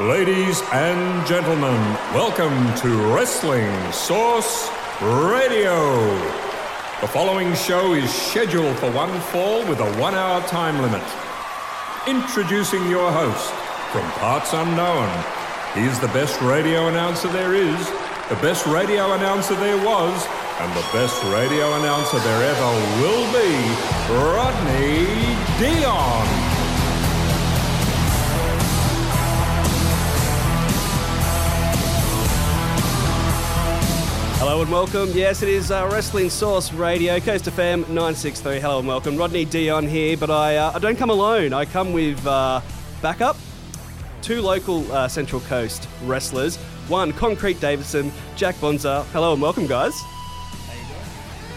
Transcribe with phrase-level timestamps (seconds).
[0.00, 1.80] Ladies and gentlemen,
[2.12, 4.68] welcome to Wrestling Source
[5.00, 6.04] Radio.
[7.00, 11.04] The following show is scheduled for one fall with a one hour time limit.
[12.08, 13.54] Introducing your host
[13.92, 15.08] from parts unknown.
[15.74, 17.88] He's the best radio announcer there is,
[18.28, 20.26] the best radio announcer there was,
[20.58, 23.54] and the best radio announcer there ever will be,
[24.10, 25.06] Rodney
[25.60, 26.53] Dion.
[34.54, 35.10] Hello and welcome.
[35.10, 38.60] Yes, it is uh, Wrestling Source Radio, Coast FM 963.
[38.60, 39.16] Hello and welcome.
[39.16, 41.52] Rodney Dion here, but I, uh, I don't come alone.
[41.52, 42.60] I come with uh,
[43.02, 43.36] backup,
[44.22, 46.54] two local uh, Central Coast wrestlers,
[46.86, 49.02] one Concrete Davidson, Jack Bonza.
[49.12, 50.00] Hello and welcome, guys.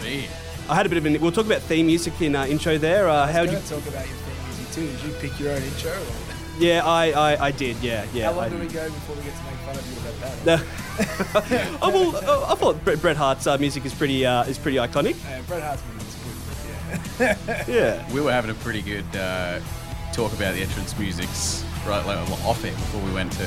[0.02, 0.26] Me.
[0.68, 1.20] I had a bit of an.
[1.20, 3.08] We'll talk about theme music in uh, intro there.
[3.08, 3.58] Uh, how would you?
[3.60, 4.86] talk about your theme music too.
[4.88, 5.92] Did you pick your own intro?
[5.92, 6.27] Or?
[6.58, 7.76] Yeah, I, I, I did.
[7.78, 8.26] Yeah, yeah.
[8.26, 10.44] How long I, do we go before we get to make fun of you about
[10.44, 11.68] that?
[11.70, 11.78] No.
[11.82, 14.78] oh, well, uh, I thought Bret, Bret Hart's uh, music is pretty uh, is pretty
[14.78, 15.14] iconic.
[15.24, 16.16] Uh, Bret Hart's music is
[17.18, 17.74] good, but yeah.
[17.74, 18.10] Yeah.
[18.12, 19.60] We were having a pretty good uh,
[20.12, 23.46] talk about the entrance musics right like, off air before we went to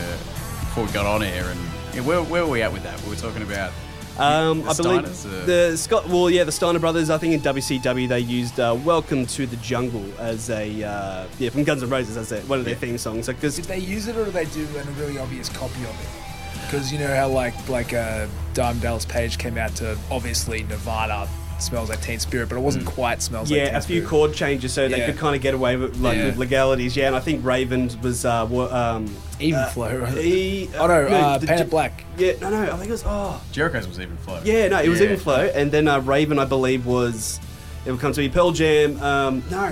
[0.71, 1.59] before we got on air and
[1.93, 3.01] yeah, where, where were we at with that?
[3.03, 3.73] We were talking about
[4.17, 6.07] Um, The I believe Steiners, uh, the Scott.
[6.09, 7.09] Well, yeah, the Steiner brothers.
[7.09, 11.49] I think in WCW they used uh, "Welcome to the Jungle" as a uh, yeah
[11.49, 13.27] from Guns N' Roses as a, one of their theme songs.
[13.27, 16.65] Because Did they use it or did they do a really obvious copy of it?
[16.65, 21.27] Because you know how like like uh, Diamond Dallas Page came out to obviously Nirvana
[21.61, 24.09] smells like Teen Spirit, but it wasn't quite smells like yeah, Teen a few Spirit.
[24.09, 25.05] chord changes so they Yeah.
[25.07, 26.25] could kind of get away with like Yeah.
[26.27, 26.95] with legalities.
[26.95, 29.95] Yeah, and I think Raven was uh, wa- um, Even uh, flow.
[29.97, 30.17] Right?
[30.17, 32.03] he, oh no, uh, the- Painted Black.
[32.17, 34.39] Yeah, no, no, I think it was oh Jericho's was even flow.
[34.43, 35.05] yeah, no, it was Yeah.
[35.05, 37.39] even flow, and then uh, Raven I believe was
[37.85, 39.01] it would come to be Pearl Jam.
[39.01, 39.71] Um, no,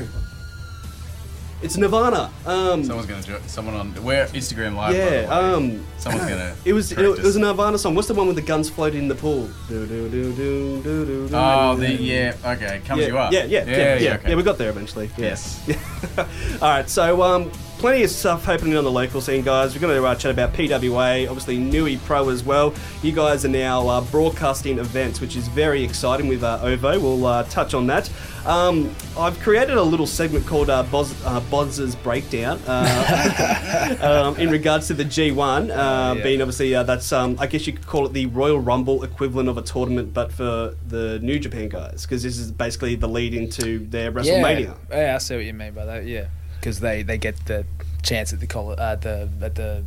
[1.62, 2.32] it's Nirvana.
[2.46, 4.92] Um, Someone's gonna jo- someone on where Instagram live.
[4.94, 5.28] by Yeah, the way.
[5.28, 6.56] um, someone's gonna.
[6.66, 7.40] It was it, correct was a.
[7.40, 7.96] Nirvana song.
[7.96, 9.50] What's the one with the guns floating in the pool?
[9.68, 12.04] Do, do, do, do, do, do, do, Oh, do, the do.
[12.04, 12.34] yeah.
[12.46, 13.32] Okay, comes yeah, you up.
[13.34, 13.96] Yeah, yeah, yeah, yeah.
[14.00, 14.36] Yeah, okay.
[14.36, 15.10] we got there eventually.
[15.18, 15.26] Yeah.
[15.30, 15.70] Yes.
[16.62, 19.74] All right, so um, plenty of stuff happening on the local scene, guys.
[19.74, 22.74] We're going to uh, chat about PWA, obviously Newy Pro as well.
[23.02, 27.00] You guys are now uh, broadcasting events, which is very exciting with uh, OVO.
[27.00, 28.12] We'll uh, touch on that.
[28.46, 33.98] Um, I've created a little segment called uh, Boz, uh, Boz's Breakdown uh,
[34.36, 36.24] um, in regards to the G1, uh, yeah.
[36.24, 39.48] being obviously uh, that's um, I guess you could call it the Royal Rumble equivalent
[39.48, 43.34] of a tournament, but for the New Japan guys, because this is basically the lead
[43.34, 44.76] into their WrestleMania.
[44.90, 46.06] Yeah, yeah, I see what you mean by that.
[46.06, 46.28] Yeah,
[46.60, 47.66] because they, they get the
[48.04, 49.84] chance at the col- uh, the at the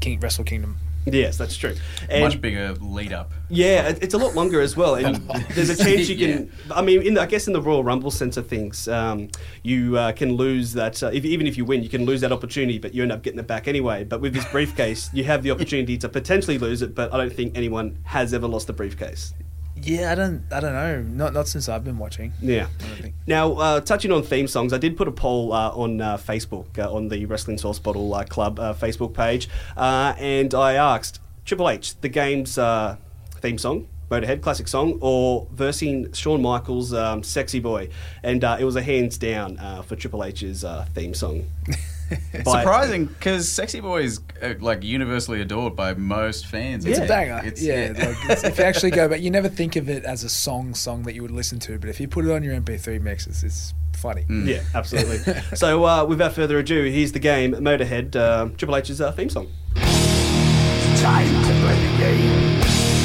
[0.00, 0.78] King Wrestle Kingdom.
[1.08, 1.76] Yes, that's true.
[2.08, 3.30] And Much bigger lead up.
[3.48, 5.14] yeah, it- it's a lot longer as well, and
[5.50, 6.50] there's a chance you can.
[6.74, 9.28] I mean, in the, I guess in the Royal Rumble sense of things, um,
[9.62, 11.00] you uh, can lose that.
[11.00, 13.22] Uh, if, even if you win, you can lose that opportunity, but you end up
[13.22, 14.02] getting it back anyway.
[14.02, 17.32] But with this briefcase, you have the opportunity to potentially lose it, but I don't
[17.32, 19.32] think anyone has ever lost the briefcase.
[19.82, 21.02] Yeah, I don't I don't know.
[21.02, 22.32] Not not since I've been watching.
[22.40, 22.66] Yeah.
[22.80, 23.14] I don't think.
[23.26, 26.78] Now, uh, touching on theme songs, I did put a poll uh, on uh, Facebook
[26.78, 31.20] uh, on the Wrestling Source Bottle uh, Club uh, Facebook page, uh, and I asked
[31.44, 32.96] Triple H the game's uh,
[33.40, 33.88] theme song.
[34.08, 37.88] Motorhead classic song or versing Shawn Michaels' um, "Sexy Boy,"
[38.22, 41.44] and uh, it was a hands down uh, for Triple H's uh, theme song.
[42.44, 46.84] By- Surprising because Sexy Boy is uh, like universally adored by most fans.
[46.84, 47.04] It's Yeah.
[47.04, 47.38] a banger.
[47.46, 50.24] It's- yeah, like, it's, if you actually go back, you never think of it as
[50.24, 52.54] a song song that you would listen to, but if you put it on your
[52.60, 54.24] MP3 mix, it's, it's funny.
[54.28, 54.46] Mm.
[54.46, 55.18] Yeah, absolutely.
[55.56, 59.48] so, uh, without further ado, here's the game Motorhead, uh, Triple H's uh, theme song.
[59.76, 62.95] Time to play the game.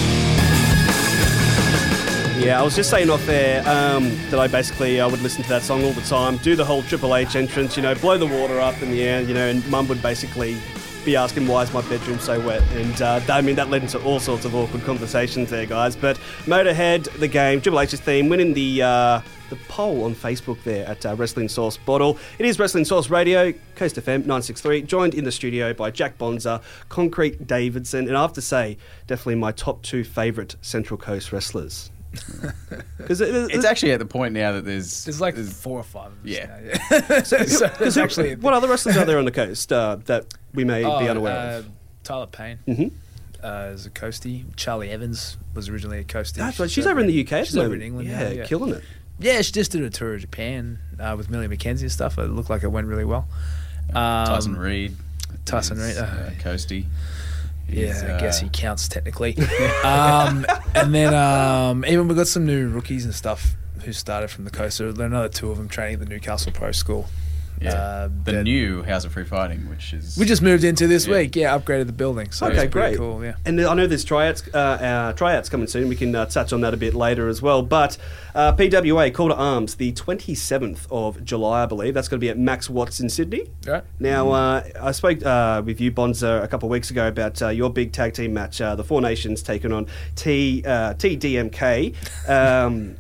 [2.42, 5.50] Yeah, I was just saying off there um, that I basically I would listen to
[5.50, 8.26] that song all the time, do the whole Triple H entrance, you know, blow the
[8.26, 10.58] water up in the air, you know, and Mum would basically
[11.06, 14.02] be asking why is my bedroom so wet, and uh, I mean that led into
[14.02, 15.96] all sorts of awkward conversations there, guys.
[15.96, 20.88] But Motorhead, the game, Triple H's theme, winning the uh, the poll on Facebook there
[20.88, 22.18] at uh, Wrestling Source Bottle.
[22.40, 26.60] It is Wrestling Source Radio, Coast FM 963, joined in the studio by Jack Bonza,
[26.90, 31.92] Concrete Davidson, and I have to say, definitely my top two favourite Central Coast wrestlers.
[32.98, 36.08] Because It's actually at the point now that there's There's like four or five.
[36.12, 36.46] Of us Yeah.
[36.46, 36.58] now,
[37.00, 37.24] yeah.
[37.24, 40.64] so, so it's actually what other wrestlers are there on the coast uh, that we
[40.64, 41.70] may Oh, be unaware uh, of?
[42.04, 42.88] Tyler Payne hmm
[43.44, 44.44] uh, is a coastie.
[44.56, 46.36] Charlie Evans was originally a coastie.
[46.36, 46.70] That's right.
[46.70, 47.32] She's over in the UK.
[47.34, 47.84] at She's the over in moment.
[47.84, 48.08] England.
[48.10, 48.84] Yeah, now, yeah, killing it.
[49.20, 52.20] Yeah, she just did a tour of Japan uh, with Millie McKenzie and stuff.
[52.20, 53.28] It looked like it went really well.
[53.90, 54.96] Um, Tyson Reed.
[55.46, 56.30] Tyson Reed, uh, uh,
[57.72, 59.38] Yeah, I guess he counts technically.
[59.84, 60.46] um,
[60.76, 64.52] and then um, even we got some new rookies and stuff who started from the
[64.52, 64.78] coast.
[64.78, 67.08] So there are another two of them training at the Newcastle Pro School.
[67.62, 68.04] Yeah.
[68.06, 71.06] Um, the that- new House of Free Fighting, which is we just moved into this
[71.08, 71.18] Yeah.
[71.18, 71.36] week.
[71.36, 72.32] Yeah, upgraded the building.
[72.32, 72.98] So Okay, great.
[72.98, 73.24] Cool.
[73.24, 73.34] Yeah.
[73.46, 75.88] And I know there's tryouts, uh, uh, tryouts coming soon.
[75.88, 77.62] We can uh, touch on that a bit later as well.
[77.62, 77.98] But
[78.34, 81.94] uh, PWA Call to Arms, the 27th of July, I believe.
[81.94, 83.50] That's going to be at Max Watts in Sydney.
[83.68, 83.84] Right.
[84.00, 87.50] Now, uh, I spoke uh, with you, Bonza, a couple of weeks ago about uh,
[87.50, 91.94] your big tag team match, uh, the Four Nations taking on T uh, TDMK,
[92.30, 92.96] um,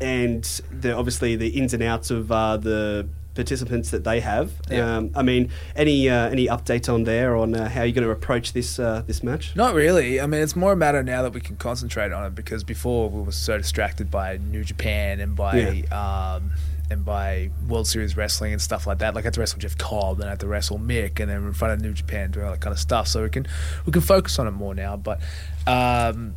[0.00, 4.52] and the, obviously the ins and outs of uh, the participants that they have.
[4.70, 4.96] Yeah.
[4.96, 8.10] Um, I mean, any uh, any update on there on uh, how you're going to
[8.10, 9.54] approach this uh, this match?
[9.54, 10.20] Not really.
[10.20, 13.08] I mean, it's more a matter now that we can concentrate on it because before
[13.08, 16.50] we were so distracted by New Japan and by um,
[16.90, 19.14] and by World Series wrestling and stuff like that.
[19.14, 21.44] Like I had to wrestle Jeff Cobb, then I had to wrestle Mick, and then
[21.44, 23.08] in front of New Japan doing all that kind of stuff.
[23.08, 23.46] So we can
[23.84, 24.96] we can focus on it more now.
[24.96, 25.20] But
[25.66, 26.34] um,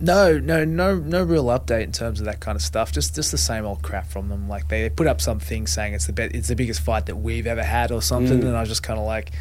[0.00, 2.92] no, no, no, no real update in terms of that kind of stuff.
[2.92, 4.48] Just just the same old crap from them.
[4.48, 7.16] Like they put up some thing saying it's the be- it's the biggest fight that
[7.16, 8.46] we've ever had or something, mm.
[8.46, 9.32] and I was just kind of like.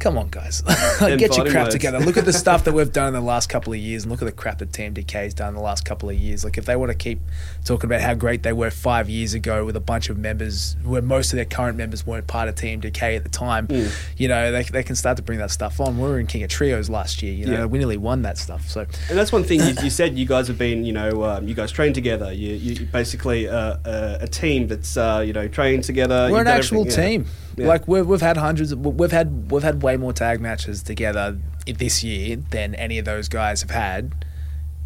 [0.00, 0.62] Come on, guys.
[1.00, 1.74] Get your crap words.
[1.74, 2.00] together.
[2.00, 4.22] Look at the stuff that we've done in the last couple of years, and look
[4.22, 6.42] at the crap that Team DK's done in the last couple of years.
[6.42, 7.20] Like, if they want to keep
[7.66, 11.02] talking about how great they were five years ago with a bunch of members, where
[11.02, 13.92] most of their current members weren't part of Team DK at the time, Mm.
[14.16, 15.98] you know, they, they can start to bring that stuff on.
[15.98, 17.64] We were in King of Trios last year, you know, Yeah.
[17.66, 18.68] we nearly won that stuff.
[18.70, 18.80] So,
[19.10, 20.16] And that's one thing you, you said.
[20.18, 22.32] You guys have been, you know, um, you guys train together.
[22.32, 26.30] You, you basically uh, a, a team that's, uh, you know, trained together.
[26.32, 27.26] we're an actual team.
[27.26, 27.28] yeah.
[27.56, 27.66] Yeah.
[27.66, 28.72] Like we've we've had hundreds.
[28.72, 33.04] Of, we've had we've had way more tag matches together this year than any of
[33.04, 34.24] those guys have had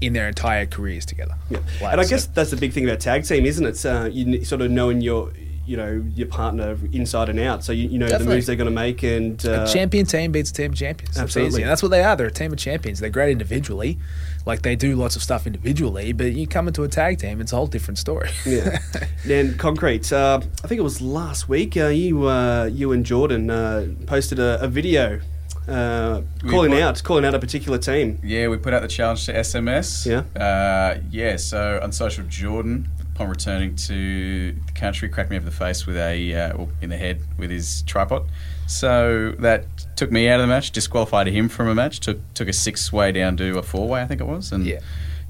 [0.01, 1.35] in their entire careers together.
[1.51, 1.59] Yeah.
[1.81, 3.85] Like, and I so- guess that's the big thing about tag team, isn't it?
[3.87, 5.31] Uh, you sort of knowing your,
[5.67, 8.27] you know, your partner inside and out, so you, you know Definitely.
[8.27, 9.03] the moves they're going to make.
[9.03, 11.19] And uh, a champion team beats a team of champions.
[11.19, 11.63] Absolutely.
[11.63, 12.17] And that's what they are.
[12.17, 13.01] They're a team of champions.
[13.01, 13.99] They're great individually.
[14.47, 17.53] Like they do lots of stuff individually, but you come into a tag team, it's
[17.53, 18.31] a whole different story.
[18.45, 18.79] Yeah.
[19.25, 20.13] then concrete.
[20.13, 21.77] Uh, I think it was last week.
[21.77, 25.21] Uh, you, uh, you and Jordan uh, posted a, a video
[25.69, 28.19] uh, calling put- out, calling out a particular team.
[28.23, 30.05] Yeah, we put out the challenge to SMS.
[30.07, 30.41] Yeah.
[30.41, 35.87] Uh, yeah, so Unsocial Jordan, upon returning to the country, cracked me over the face
[35.87, 38.27] with a, uh, in the head with his tripod.
[38.67, 39.67] So that
[39.97, 42.93] took me out of the match, disqualified him from a match, took took a six
[42.93, 44.53] way down to a four way, I think it was.
[44.53, 44.81] And Yeah.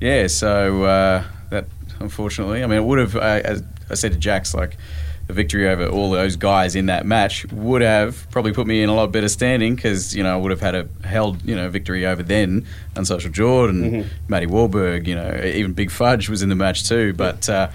[0.01, 1.67] yeah, so uh, that
[2.01, 4.77] unfortunately, I mean, it would have, as I said to Jax, like,
[5.29, 8.89] a victory over all those guys in that match would have probably put me in
[8.89, 11.69] a lot better standing because you know I would have had a held you know
[11.71, 12.67] victory over then
[12.97, 17.49] Unsocial Jordan, Matty Wahlberg, you know even Big Fudge was in the match too, but
[17.49, 17.71] uh,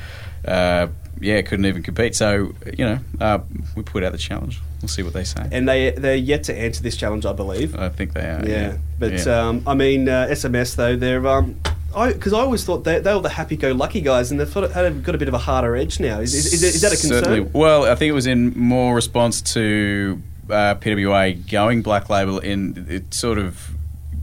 [0.46, 0.88] uh,
[1.20, 2.16] yeah couldn't even compete.
[2.16, 3.40] So you know uh,
[3.76, 4.62] we put out the challenge.
[4.82, 5.48] We'll see what they say.
[5.52, 7.76] And they they're yet to answer this challenge, I believe.
[7.76, 8.46] I think they are.
[8.48, 9.48] yeah, but Yeah.
[9.48, 13.22] Um, I mean uh, SMS though they're um, because I, always thought they, they were
[13.22, 16.20] the happy-go-lucky guys, and they've of had, got a bit of a harder edge now.
[16.20, 17.24] Is, is, is, that a concern?
[17.24, 17.52] Certainly.
[17.54, 22.86] Well, I think it was in more response to uh, PWA going black label in
[22.90, 23.72] it sort of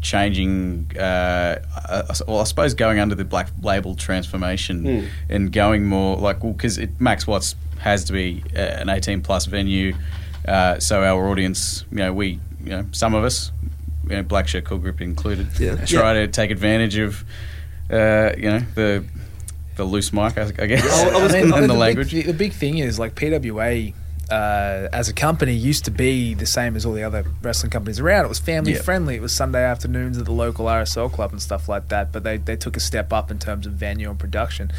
[0.01, 0.91] changing.
[0.97, 5.07] Uh, uh, well, I suppose going under the black label transformation Hmm.
[5.29, 9.47] and going more like well, because Max Watts has to be uh, an eighteen plus
[9.47, 9.95] venue,
[10.47, 13.53] uh, so our audience, you know, we, you know, some of us.
[14.09, 15.85] You know, Black Shirt Cool Group included, Yeah.
[15.85, 17.25] try to take advantage of,
[17.91, 19.05] uh, you know, the
[19.77, 22.11] the loose mic, I, I guess, I was and gonna- the, big- language.
[22.13, 23.93] the big thing is like PWA
[24.31, 28.01] uh, as a company used to be the same as all the other wrestling companies
[28.01, 28.25] around.
[28.25, 28.81] It was family Yeah.
[28.83, 29.15] friendly.
[29.17, 32.11] It was Sunday afternoons at the local RSL club and stuff like that.
[32.11, 34.73] But they, they took a step up in terms of venue and production,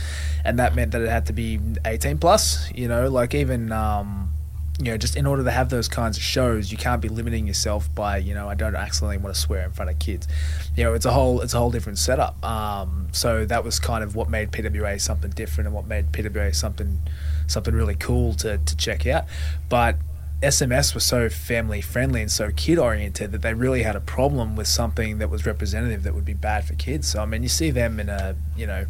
[0.43, 2.69] and that meant that it had to be 18 plus.
[2.73, 3.71] You know, like even.
[3.71, 4.33] Um,
[4.79, 7.47] you know, just in order to have those kinds of shows, you can't be limiting
[7.47, 10.27] yourself by, you know, I don't accidentally want to swear in front of kids.
[10.75, 12.43] You know, it's a whole it's a whole different setup.
[12.45, 16.53] Um, so that was kind of what made PWA something different and what made PWA
[16.53, 16.99] something
[17.47, 19.25] something really cool to, to check out.
[19.67, 19.95] But
[20.43, 24.55] SMS was so family friendly and so kid oriented that they really had a problem
[24.55, 27.07] with something that was representative that would be bad for kids.
[27.07, 28.85] So I mean, you see them in a you know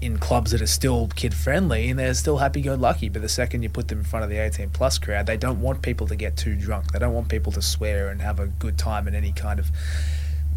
[0.00, 3.08] in clubs that are still kid friendly and they're still happy go lucky.
[3.08, 5.60] But the second you put them in front of the 18 plus crowd, they don't
[5.60, 6.92] want people to get too drunk.
[6.92, 9.70] They don't want people to swear and have a good time in any kind of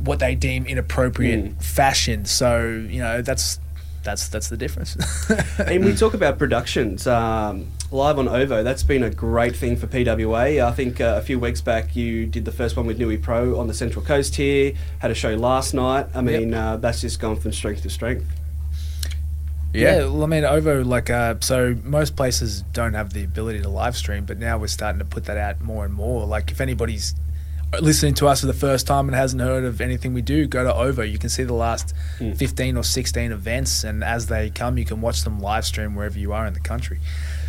[0.03, 2.25] what they deem inappropriate fashion.
[2.25, 3.59] So you know that's
[4.03, 4.97] that's that's the difference.
[5.59, 8.63] and we talk about productions um, live on Ovo.
[8.63, 10.63] That's been a great thing for PWA.
[10.63, 13.59] I think uh, a few weeks back you did the first one with Newy Pro
[13.59, 14.73] on the Central Coast here.
[14.99, 16.07] Had a show last night.
[16.13, 18.25] I mean, uh, that's just gone from strength to strength.
[19.73, 23.69] Yeah, well, I mean, Ovo, like, uh, so most places don't have the ability to
[23.69, 26.25] live stream, but now we're starting to put that out more and more.
[26.25, 27.15] Like, if anybody's
[27.81, 30.63] listening to us for the first time and hasn't heard of anything we do, go
[30.63, 31.01] to Ovo.
[31.01, 35.01] You can see the last 15 or 16 events, and as they come, you can
[35.01, 36.99] watch them live stream wherever you are in the country.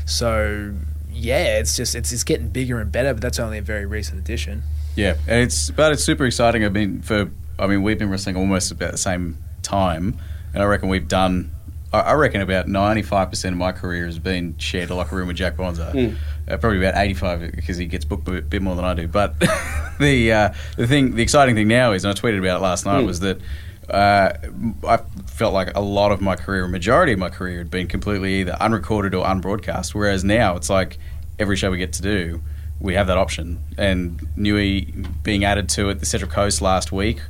[0.06, 0.74] So,
[1.10, 4.18] yeah, it's just it's it's getting bigger and better, but that's only a very recent
[4.18, 4.62] addition.
[4.96, 6.64] Yeah, and it's but it's super exciting.
[6.64, 10.18] I mean, for I mean, we've been wrestling almost about the same time,
[10.52, 11.50] and I reckon we've done.
[12.00, 15.28] I reckon about ninety five percent of my career has been shared a locker room
[15.28, 15.92] with Jack Bonza.
[16.48, 19.08] Uh, probably about eighty five because he gets booked a bit more than I do.
[19.08, 19.38] But
[20.00, 22.86] the uh, the thing, the exciting thing now is, and I tweeted about it last
[22.86, 23.38] night, was that.
[23.88, 24.32] Uh,
[24.88, 24.96] I
[25.26, 28.40] felt like a lot of my career, a majority of my career, had been completely
[28.40, 29.94] either unrecorded or unbroadcast.
[29.94, 30.96] Whereas now it's like
[31.38, 32.40] every show we get to do,
[32.80, 33.62] we have that option.
[33.76, 37.20] And Newy being added to it, the Central Coast last week,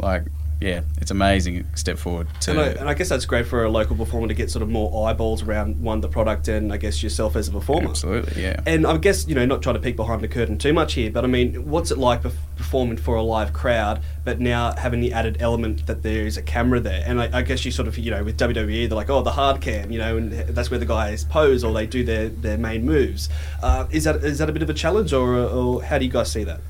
[0.00, 0.24] like,
[0.60, 2.28] yeah, it's amazing step forward.
[2.42, 4.62] To, And I, and I guess that's great for a local performer to get sort
[4.62, 7.88] of more eyeballs around one the product and I guess yourself as a performer.
[7.88, 8.60] absolutely, yeah.
[8.66, 11.10] And I guess you know, not trying to peek behind the curtain too much here,
[11.10, 15.00] but I mean, what's it like perf- performing for a live crowd, but now having
[15.00, 17.02] the added element that there is a camera there?
[17.06, 19.32] And I, I guess you sort of, you know, with WWE, they're like, oh, the
[19.32, 22.58] hard cam, you know, and that's where the guys pose or they do their, their
[22.58, 23.30] main moves.
[23.62, 26.10] Uh, is that is that a bit of a challenge, or, or how do you
[26.10, 26.60] guys see that?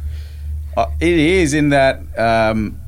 [0.77, 2.80] Uh, it is in that um,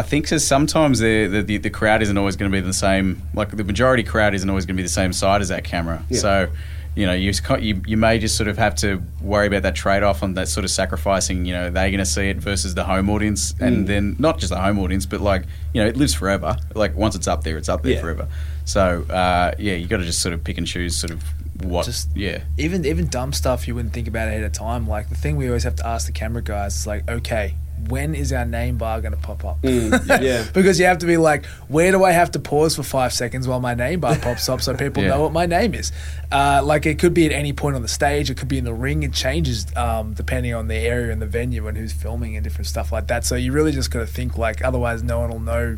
[0.00, 3.22] I think 'cause sometimes the, the the crowd isn't always going to be the same.
[3.34, 6.02] Like the majority crowd isn't always going to be the same side as that camera.
[6.08, 6.18] Yeah.
[6.20, 6.48] So
[6.96, 10.02] you know you, you you may just sort of have to worry about that trade
[10.02, 11.44] off on that sort of sacrificing.
[11.44, 13.66] You know they're going to see it versus the home audience, Mm.
[13.66, 16.56] and then not just the home audience, but like you know it lives forever.
[16.74, 18.00] Like once it's up there, it's up there Yeah.
[18.00, 18.28] forever.
[18.64, 21.22] So uh, yeah, you got to just sort of pick and choose sort of
[21.62, 21.84] what.
[21.86, 22.38] Just- yeah.
[22.58, 24.88] Even even dumb stuff you wouldn't think about ahead of time.
[24.88, 27.54] Like the thing we always have to ask the camera guys is like, okay,
[27.88, 29.62] when is our name bar going to pop up?
[29.62, 30.46] Mm, yeah.
[30.52, 33.48] because you have to be like, where do I have to pause for five seconds
[33.48, 35.10] while my name bar pops up so people Yeah.
[35.10, 35.92] know what my name is?
[36.30, 38.64] Uh, like it could be at any point on the stage, it could be in
[38.64, 39.02] the ring.
[39.02, 42.66] It changes um, depending on the area and the venue and who's filming and different
[42.68, 43.24] stuff like that.
[43.24, 45.76] So you really just got to think like, otherwise no one will know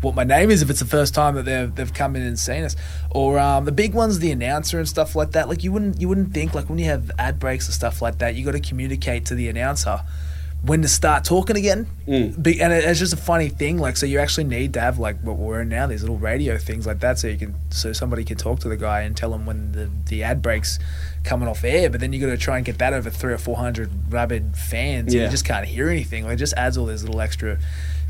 [0.00, 2.38] what my name is if it's the first time that they've they've come in and
[2.38, 2.76] seen us.
[3.10, 5.48] Or um, the big ones, the announcer and stuff like that.
[5.48, 8.18] Like you wouldn't you wouldn't think like when you have ad breaks and stuff like
[8.18, 10.02] that, you got to communicate to the announcer
[10.62, 11.86] when to start talking again.
[12.06, 12.42] Mm.
[12.42, 13.78] Be- and it- it's just a funny thing.
[13.78, 16.58] Like so, you actually need to have like what we're in now, these little radio
[16.58, 19.32] things like that, so you can so somebody can talk to the guy and tell
[19.34, 20.78] him when the the ad breaks
[21.24, 21.88] coming off air.
[21.90, 24.56] But then you got to try and get that over three or four hundred rabid
[24.56, 25.06] fans.
[25.06, 25.24] and Yeah.
[25.24, 26.24] You just can't hear anything.
[26.24, 27.58] Like it just adds all these little extra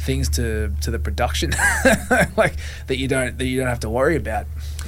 [0.01, 1.51] things to to the production,
[2.37, 2.55] like
[2.87, 4.47] that you don't that you don't have to worry about.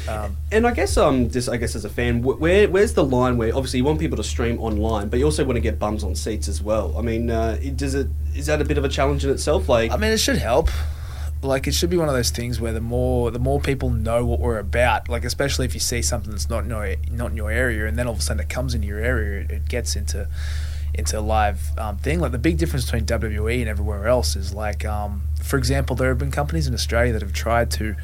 [0.08, 3.36] Um, And I guess um, just I guess as a fan, where where's the line
[3.36, 6.02] where obviously you want people to stream online, but you also want to get bums
[6.04, 6.96] on seats as well.
[6.96, 9.68] I mean, uh, does it is that a bit of a challenge in itself?
[9.68, 10.68] Like, I mean, it should help.
[11.42, 14.26] Like it should be one of those things where the more the more people know
[14.26, 17.36] what we're about, like especially if you see something that's not in your, not in
[17.36, 19.68] your area, and then all of a sudden it comes into your area, it, it
[19.68, 20.28] gets into
[20.92, 22.20] into a live um, thing.
[22.20, 26.08] Like the big difference between WWE and everywhere else is like, um, for example, there
[26.08, 27.94] have been companies in Australia that have tried to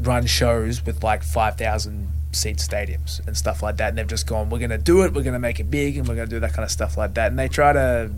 [0.00, 4.26] run shows with like five thousand seat stadiums and stuff like that, and they've just
[4.26, 6.28] gone, we're going to do it, we're going to make it big, and we're going
[6.28, 8.10] to do that kind of stuff like that, and they try to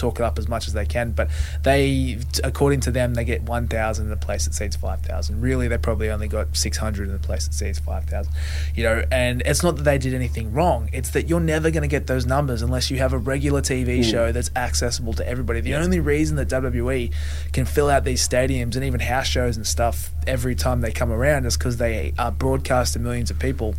[0.00, 1.28] talk it up as much as they can, but
[1.62, 5.40] they, according to them, they get 1,000 in a place that seats 5,000.
[5.40, 8.32] Really, they probably only got 600 in a place that seats 5,000.
[8.74, 10.88] You know, and it's not that they did anything wrong.
[10.92, 13.96] It's that you're never going to get those numbers unless you have a regular TV
[13.96, 14.02] hmm.
[14.02, 15.60] show that's accessible to everybody.
[15.60, 17.12] The only reason that WWE
[17.52, 21.12] can fill out these stadiums and even house shows and stuff every time they come
[21.12, 23.74] around is because they are broadcast to millions of people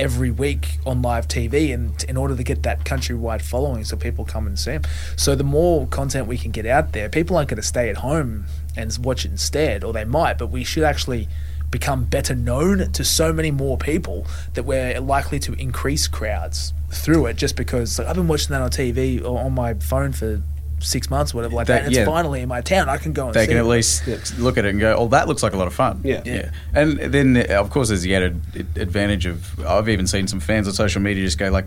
[0.00, 4.24] every week on live TV, and in order to get that countrywide following, so people
[4.24, 4.82] come and see them.
[5.14, 7.98] So the more content we can get out there, people aren't going to stay at
[7.98, 11.28] home and watch it instead, or they might, but we should actually
[11.70, 17.26] become better known to so many more people that we're likely to increase crowds through
[17.26, 17.36] it.
[17.36, 20.42] Just because like, I've been watching that on TV or on my phone for
[20.80, 21.80] six months, whatever like that.
[21.82, 22.88] That- and it's finally in my town.
[22.88, 23.60] I can go and they see can it.
[23.60, 26.00] at least look at it and go, "Oh, that looks like a lot of fun."
[26.04, 26.22] Yeah.
[26.24, 26.50] Yeah.
[26.74, 28.40] And then, of course, there's the added
[28.76, 31.66] advantage of I've even seen some fans on social media just go like,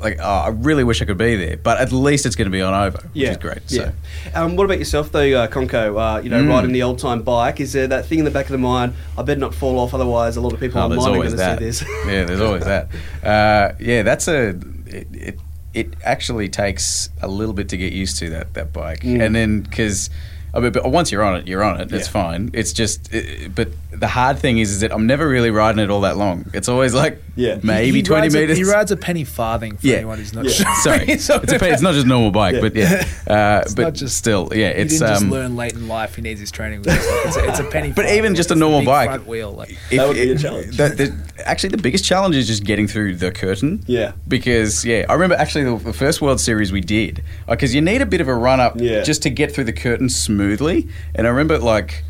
[0.00, 2.50] "Like, oh, I really wish I could be there, but at least it's going to
[2.52, 3.90] be on over, which yeah, is great." Yeah.
[4.32, 4.44] So.
[4.44, 6.16] Um, what about yourself though, uh, Conco?
[6.18, 6.48] Uh, you know, Mm.
[6.48, 7.60] riding the old time bike.
[7.60, 8.94] Is there that thing in the back of the mind?
[9.16, 11.38] I better not fall off, otherwise a lot of people Oh, online are going to
[11.38, 11.84] see this.
[12.06, 12.88] yeah, there's always that.
[13.22, 14.48] Uh, yeah, that's a.
[14.86, 15.38] It, it,
[15.74, 19.24] it actually takes a little bit to get used to that that bike, Mm.
[19.26, 20.10] and then because.
[20.54, 21.90] I mean, but once you're on it, you're on it.
[21.92, 22.12] It's Yeah.
[22.12, 22.50] fine.
[22.52, 25.88] It's just, it, but the hard thing is, is that I'm never really riding it
[25.90, 26.44] all that long.
[26.52, 27.58] It's always like Yeah.
[27.62, 28.56] maybe He 20 rides a- meters.
[28.58, 29.96] he rides a penny farthing for Yeah.
[29.96, 30.50] anyone who's not Yeah.
[30.50, 30.74] sure.
[30.82, 32.60] Sorry, it's, a, pa- it's not just normal bike, Yeah.
[32.60, 35.72] but yeah, uh, but not just- still, yeah, He it's didn't just um, learn late
[35.72, 36.16] in life.
[36.16, 36.98] He needs his training wheels.
[36.98, 37.88] Like, it's, a, it's a penny.
[37.96, 38.18] But farthing.
[38.18, 39.08] even just a It's the normal big bike.
[39.08, 39.52] front wheel.
[39.52, 40.76] Like, if That would be a challenge.
[40.76, 43.82] the- the- actually, the biggest challenge is just getting through the curtain.
[43.86, 44.12] Yeah.
[44.28, 48.02] Because yeah, I remember actually the, the first World Series we did because you need
[48.02, 49.02] a bit of a run up Yeah.
[49.02, 50.08] just to get through the curtain
[50.42, 50.88] smoothly.
[51.14, 52.04] And I remember like.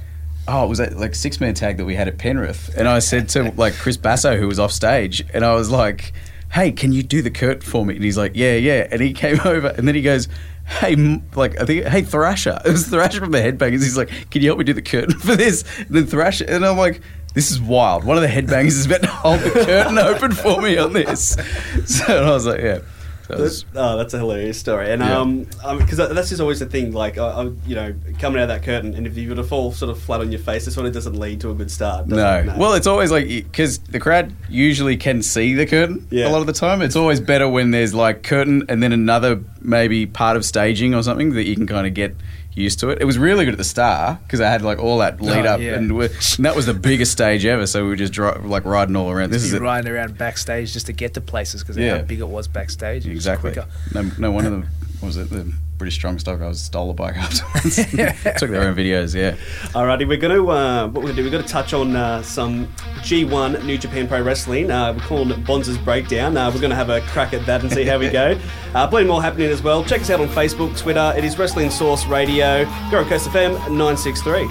[0.48, 2.98] Oh, it was that like six man tag that we had at Penrith, and I
[2.98, 6.12] said to like Chris Basso, who was off stage, and I was like,
[6.50, 9.12] "Hey, can you do the curtain for me?" And he's like, "Yeah, yeah." And he
[9.12, 10.28] came over, and then he goes.
[10.64, 10.94] Hey,
[11.34, 12.60] like I think, hey Thrasher.
[12.64, 13.82] It was Thrasher from the Headbangers.
[13.82, 16.64] He's like, "Can you help me do the curtain for this?" And then Thrasher, and
[16.64, 17.00] I'm like,
[17.34, 20.60] "This is wild." One of the Headbangers is about to hold the curtain open for
[20.60, 21.36] me on this.
[21.86, 22.78] So I was like, "Yeah."
[23.30, 25.18] It was- That's, oh, that's a hilarious story, and Yeah.
[25.18, 25.46] um,
[25.78, 26.92] because that's just always the thing.
[26.92, 29.44] Like, I, I, you know, coming out of that curtain, and if you were to
[29.44, 31.70] fall sort of flat on your face, this sort of doesn't lead to a good
[31.70, 32.08] start.
[32.08, 32.38] No.
[32.38, 32.56] it?
[32.56, 36.28] Well, it's always like because the crowd usually can see the curtain Yeah.
[36.28, 36.82] a lot of the time.
[36.82, 41.02] It's always better when there's like curtain and then another maybe part of staging or
[41.02, 42.14] something that you can kind of get
[42.54, 42.98] used to it.
[43.00, 45.46] It was really good at the Star because I had like all that oh, lead
[45.46, 45.74] Oh, up, yeah.
[45.74, 47.66] and, we and that was the biggest stage ever.
[47.66, 49.30] So we were just dri- like riding all around.
[49.30, 49.62] This is it.
[49.62, 51.98] riding around backstage just to get to places because Yeah.
[51.98, 53.06] how big it was backstage.
[53.06, 53.52] It was Exactly.
[53.52, 53.68] quicker.
[53.94, 54.68] No, no one of them
[55.02, 56.40] was it the British Strong Style.
[56.40, 57.74] I was stole a bike afterwards.
[58.38, 59.16] Took their own videos.
[59.16, 59.32] Yeah.
[59.72, 61.24] Alrighty, we're going to uh, what we're to do.
[61.24, 62.68] We're to touch on uh, some
[63.00, 64.70] G1 New Japan Pro Wrestling.
[64.70, 66.36] Uh, we're calling it Bonza's Breakdown.
[66.36, 68.38] Uh, we're going to have a crack at that and see how we go.
[68.72, 69.84] Uh, plenty more happening as well.
[69.84, 71.12] Check us out on Facebook, Twitter.
[71.14, 72.64] It is Wrestling Source Radio.
[72.90, 74.48] Go on Coast FM 963.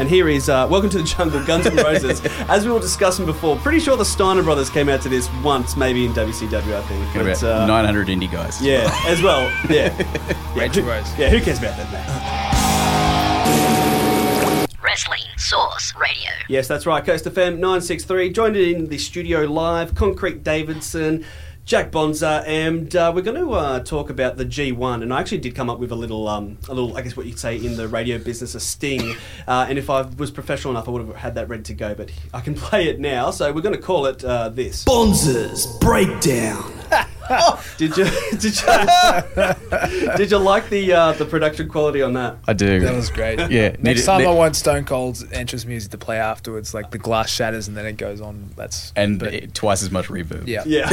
[0.00, 2.22] And here is uh, Welcome to the Jungle, Guns and Roses.
[2.48, 5.76] As we were discussing before, pretty sure the Steiner brothers came out to this once,
[5.76, 7.12] maybe in WCW, I think.
[7.12, 8.62] But, uh, 900 indie guys.
[8.62, 9.42] yeah, as well.
[9.68, 9.94] Yeah.
[10.56, 11.18] yeah, Rachel who, Rose.
[11.18, 11.90] yeah, who cares about that,
[14.68, 14.76] mate?
[14.84, 16.30] Wrestling Source Radio.
[16.48, 17.02] Yes, that's right.
[17.02, 18.30] Coast FM 963.
[18.30, 21.24] Joined in the studio live, Concrete Davidson,
[21.64, 25.02] Jack Bonza, and uh, we're going to uh, talk about the G1.
[25.02, 27.24] And I actually did come up with a little, um, a little, I guess what
[27.24, 29.16] you'd say in the radio business, a sting.
[29.48, 31.94] Uh, and if I was professional enough, I would have had that ready to go,
[31.94, 33.30] but I can play it now.
[33.30, 34.84] So we're going to call it uh, this.
[34.84, 36.70] Bonza's Breakdown.
[37.78, 38.04] Did you
[38.38, 42.36] did you did you like the uh, the production quality on that?
[42.48, 42.80] I do.
[42.80, 43.38] That was great.
[43.50, 43.76] Yeah.
[43.78, 46.98] Next Need time need- I want Stone Cold's entrance music to play afterwards, like the
[46.98, 48.50] glass shatters and then it goes on.
[48.56, 50.46] That's and but- it- twice as much reverb.
[50.46, 50.88] yeah, Yeah,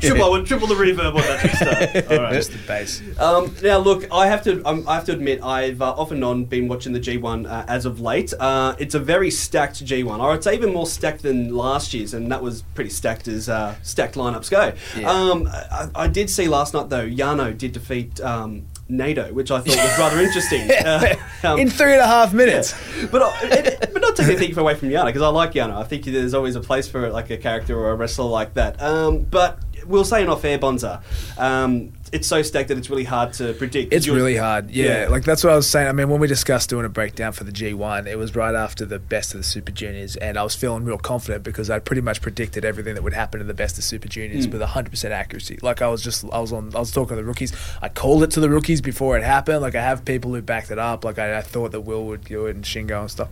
[0.00, 1.58] triple, I would triple the reverb on that next
[2.06, 2.18] time.
[2.18, 2.32] All right.
[2.34, 3.02] just the bass.
[3.18, 4.62] Um, now, look, I have to.
[4.66, 7.64] Um, I have to admit, I've uh, off and on been watching the G1 uh,
[7.68, 8.32] as of late.
[8.38, 10.20] Uh, it's a very stacked G1.
[10.20, 13.74] Or it's even more stacked than last year's, and that was pretty stacked as uh,
[13.82, 14.72] stacked lineups go.
[14.98, 15.10] Yeah.
[15.10, 17.06] Um, I, I did see last night though.
[17.08, 20.70] Yano did defeat um, Naito, which I thought was rather interesting.
[20.70, 21.14] Uh,
[21.44, 22.74] um, In three and a half minutes.
[23.10, 25.76] but uh, it, but not taking anything away from Yano because I like Yano.
[25.76, 28.80] I think there's always a place for like a character or a wrestler like that.
[28.82, 31.02] Um, but we'll say in off air, Bonza.
[31.38, 33.92] Um, it's so stacked that it's really hard to predict.
[33.92, 34.68] It's You're- really hard.
[34.70, 35.08] Yeah, Yeah.
[35.08, 35.86] like that's what I was saying.
[35.86, 38.84] I mean, when we discussed doing a breakdown for the G1, it was right after
[38.84, 42.02] the best of the Super Juniors, and I was feeling real confident because I pretty
[42.02, 44.52] much predicted everything that would happen to the best of Super Juniors Mm.
[44.52, 45.58] with 100% accuracy.
[45.62, 47.52] Like I was just, I was on, I was talking to the rookies.
[47.80, 49.60] I called it to the rookies before it happened.
[49.62, 51.04] Like I have people who backed it up.
[51.04, 53.30] Like I, I thought that Will would do it and Shingo and stuff.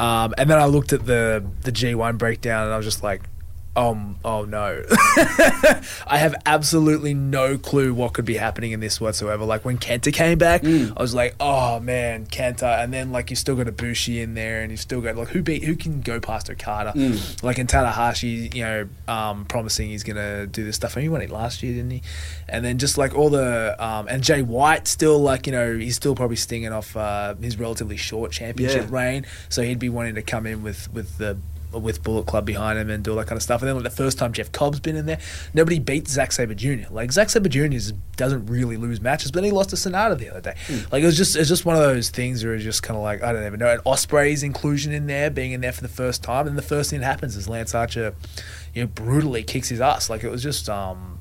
[0.00, 3.22] Um, and then I looked at the the G1 breakdown, and I was just like.
[3.76, 4.82] Um, oh no.
[6.06, 9.44] I have absolutely no clue what could be happening in this whatsoever.
[9.44, 10.92] Like when Kenta came back, Mm.
[10.96, 12.82] I was like, oh man, Kenta.
[12.82, 15.28] And then like you've still got a Ibushi in there and you've still got like
[15.28, 16.92] who beat who can go past Okada?
[16.94, 17.42] Mm.
[17.42, 20.96] Like in Tanahashi, you know, um, promising he's gonna do this stuff.
[20.96, 22.02] I mean, he won it last year, didn't he?
[22.48, 25.96] And then just like all the um, and Jay White still like, you know, he's
[25.96, 28.96] still probably stinging off uh, his relatively short championship Yeah.
[28.96, 29.26] reign.
[29.48, 31.38] So he'd be wanting to come in with with the
[31.72, 33.60] with Bullet Club behind him and do all that kind of stuff.
[33.62, 35.18] And then like, the first time Jeff Cobb's been in there,
[35.54, 36.90] nobody beat Zack Sabre Jr.
[36.90, 37.64] Like Zack Sabre Jr.
[37.74, 40.54] is- doesn't really lose matches, but then he lost to Sanada the other day.
[40.92, 43.02] Like it was just it's just one of those things where it's just kind of
[43.02, 43.68] like I don't even know.
[43.70, 46.90] And Ospreay's inclusion in there, being in there for the first time, and the first
[46.90, 48.14] thing that happens is Lance Archer,
[48.74, 50.10] you know, brutally kicks his ass.
[50.10, 51.19] Like it was just um.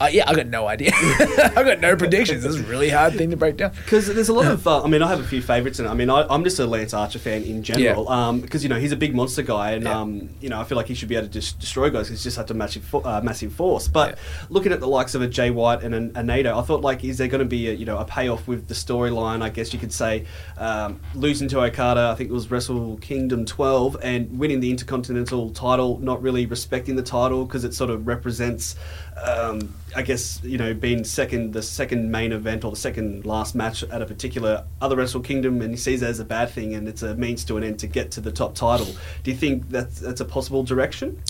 [0.00, 0.90] Uh, yeah, I got no idea.
[0.94, 2.42] I got no predictions.
[2.42, 3.72] This is a really hard thing to break down.
[3.84, 5.88] Because there's a lot of, uh, I mean, I have a few favourites and.
[5.88, 8.04] I mean, I, I'm just a Lance Archer fan in general.
[8.40, 10.00] Because, you know, he's a big monster guy and, Yeah.
[10.00, 12.22] um, you know, I feel like he should be able to just destroy guys he's
[12.22, 13.88] just such a massive, fo- uh, massive force.
[13.88, 14.14] But Yeah.
[14.50, 17.04] looking at the likes of a Jay White and a, a Naito, I thought, like,
[17.04, 19.72] is there going to be, a, you know, a payoff with the storyline, I guess
[19.72, 20.24] you could say,
[20.58, 25.50] um, losing to Okada, I think it was Wrestle Kingdom 12, and winning the Intercontinental
[25.50, 28.76] title, not really respecting the title because it sort of represents,
[29.24, 33.54] um, I guess, you know, being second, the second main event or the second last
[33.54, 36.74] match at a particular other Wrestle Kingdom, and he sees that as a bad thing,
[36.74, 38.88] and it's a means to an end to get to the top title.
[39.22, 41.22] Do you think that's that's a possible direction?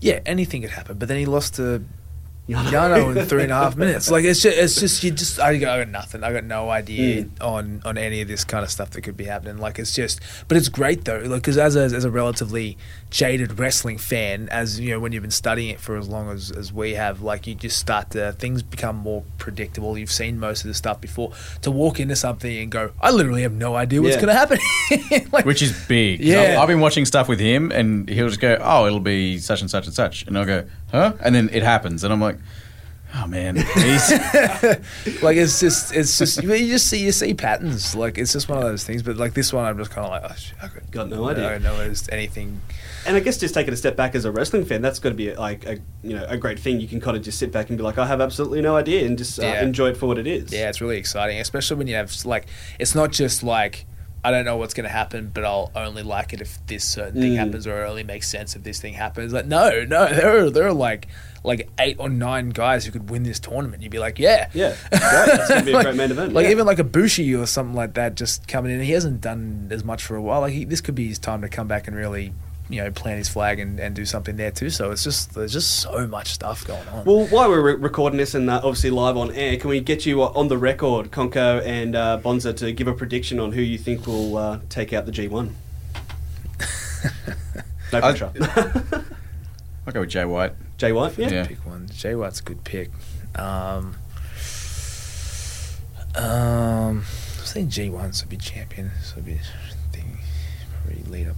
[0.00, 0.98] Yeah, anything could happen.
[0.98, 1.84] But then he lost to
[2.48, 4.10] Yano in three and a half minutes.
[4.10, 6.22] Like it's just, it's just you just I got, I got nothing.
[6.22, 7.42] I got no idea hmm.
[7.42, 9.58] on on any of this kind of stuff that could be happening.
[9.58, 11.18] Like it's just, but it's great though.
[11.18, 12.76] Like because as a, as a relatively
[13.10, 16.50] jaded wrestling fan, as you know, when you've been studying it for as long as
[16.50, 19.96] as we have, like you just start to things become more predictable.
[19.96, 21.32] You've seen most of the stuff before.
[21.62, 24.22] To walk into something and go, I literally have no idea what's Yeah.
[24.22, 25.28] going to happen.
[25.32, 26.20] like, which is big.
[26.20, 26.40] Yeah.
[26.40, 29.62] I've, I've been watching stuff with him, and he'll just go, "Oh, it'll be such
[29.62, 32.33] and such and such," and I'll go, "Huh?" And then it happens, and I'm like,
[33.16, 33.56] "Oh man,
[35.22, 38.58] like it's just it's just you just see you see patterns like it's just one
[38.58, 40.68] of those things but like this one i'm just kind of like oh, shit, I
[40.68, 41.46] got, Got no idea.
[41.48, 42.60] i don't know there's anything
[43.06, 45.14] And I guess just taking a step back as a wrestling fan, that's got to
[45.14, 46.80] be like a you know a great thing.
[46.80, 49.04] You can kind of just sit back and be like, I have absolutely no idea,
[49.06, 49.62] and just uh, Yeah.
[49.62, 50.50] enjoy it for what it is.
[50.52, 52.46] yeah it's really exciting especially when you have like
[52.78, 53.84] it's not just like
[54.24, 57.20] i don't know what's going to happen but i'll only like it if this certain
[57.20, 57.36] thing Mm.
[57.36, 59.32] happens or it only makes sense if this thing happens.
[59.32, 61.08] Like no no there are there are like
[61.42, 63.82] like eight or nine guys who could win this tournament.
[63.82, 64.48] You'd be like yeah.
[64.54, 65.00] Yeah, great.
[65.00, 66.50] That's gonna be a great main event, like yeah.
[66.52, 68.80] even like a Bushi or something like that just coming in.
[68.80, 70.40] He hasn't done as much for a while.
[70.40, 72.32] Like he, this could be his time to come back and really
[72.70, 75.52] you know plant his flag and, and do something there too so it's just there's
[75.52, 78.88] just so much stuff going on Well, while we're re- recording this and uh, obviously
[78.90, 82.54] live on air, can we get you uh, on the record, Conco and uh, Bonza,
[82.54, 85.30] to give a prediction on who you think will uh, take out the G1?
[87.92, 88.32] no I- pressure.
[89.86, 91.28] I'll go with Jay White." Jay White, yeah.
[91.28, 91.46] Yeah.
[91.46, 92.90] pick one Jay White's a good pick
[93.36, 93.94] um
[96.16, 97.04] um
[97.42, 99.38] I think G1 would be champion so would be
[99.92, 100.18] thing
[100.82, 101.36] probably lead up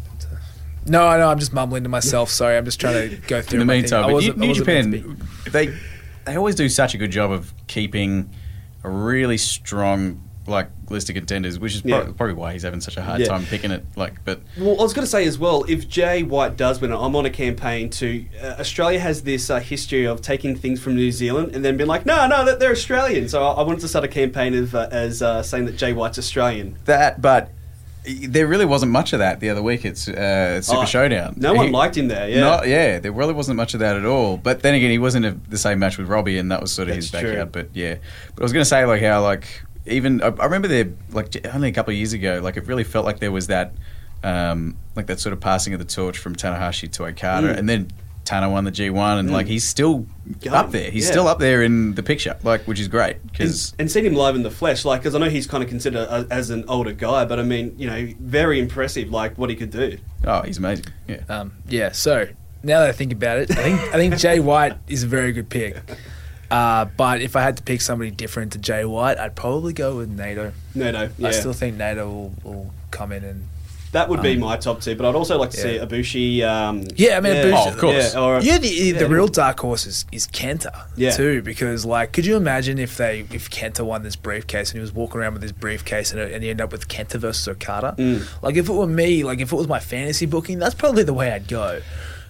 [0.87, 2.31] into no, no, I'm just mumbling to myself.
[2.31, 3.61] Sorry, I'm just trying to go through.
[3.61, 3.93] In the my thing.
[3.95, 5.79] I meantime, but New, I New wasn't meant to be- Japan, they
[6.25, 8.31] they always do such a good job of keeping
[8.85, 12.05] a really strong like list of contenders, which is Yeah.
[12.17, 13.27] probably why he's having such a hard Yeah.
[13.27, 13.85] time picking it.
[13.97, 16.93] Like, but Well, I was going to say as well, if Jay White does win
[16.93, 18.25] it, I'm on a campaign to.
[18.41, 21.89] Uh, Australia has this uh, history of taking things from New Zealand and then being
[21.89, 23.29] like, no, no, they're- they're Australian.
[23.29, 25.93] So I, I wanted to start a campaign of uh, as uh, saying that Jay
[25.93, 26.77] White's Australian.
[26.85, 27.51] that, but
[28.29, 31.35] there really wasn't much of that the other week at uh, Super Oh, Showdown.
[31.37, 32.29] No one liked him there.
[32.29, 34.37] Yeah, Not, yeah, there really wasn't much of that at all.
[34.37, 36.89] But then again, he wasn't in the same match with Robbie, and that was sort
[36.89, 37.31] of his That's true.
[37.33, 37.53] backyard.
[37.53, 37.97] But yeah,
[38.35, 41.35] but I was going to say like how like even I, I remember there like
[41.53, 43.73] only a couple of years ago, like it really felt like there was that
[44.23, 47.59] um, like that sort of passing of the torch from Tanahashi to Okada, Mm.
[47.59, 47.89] and then
[48.27, 50.05] Tana won the G1, and like he's still
[50.41, 50.91] Going, up there.
[50.91, 51.13] He's yeah.
[51.13, 54.15] still up there in the picture, like which is great and, because and seeing him
[54.15, 56.65] live in the flesh, like, because I know he's kind of considered a, as an
[56.69, 59.99] older guy, but I mean, you know, very impressive, like what he could do.
[60.25, 60.87] oh, he's amazing.
[61.07, 61.21] Yeah.
[61.29, 61.93] Um, yeah.
[61.93, 62.29] So
[62.63, 65.33] now that I think about it, I think I think Jay White is a very
[65.33, 65.81] good pick.
[66.51, 69.97] Uh, but if I had to pick somebody different to Jay White, I'd probably go
[69.97, 70.53] with Naito.
[70.75, 71.29] No, no, yeah.
[71.29, 73.49] I still think Naito will, will come in and
[73.97, 75.85] that would be um, my top two, but I'd also like to see yeah.
[75.85, 76.43] Ibushi.
[76.43, 78.15] Um, Yeah, I mean, Ibushi- Oh, of course.
[78.15, 79.07] Yeah, or, yeah, the, the yeah.
[79.07, 81.11] real dark horse is, is Kenta Yeah.
[81.13, 84.81] too, because like, could you imagine if they if Kenta won this briefcase and he
[84.81, 87.95] was walking around with his briefcase and, and he ended up with Kenta versus Okada?
[87.99, 88.43] Mm.
[88.43, 91.15] Like, if it were me, like if it was my fantasy booking, that's probably the
[91.15, 91.81] way I'd go.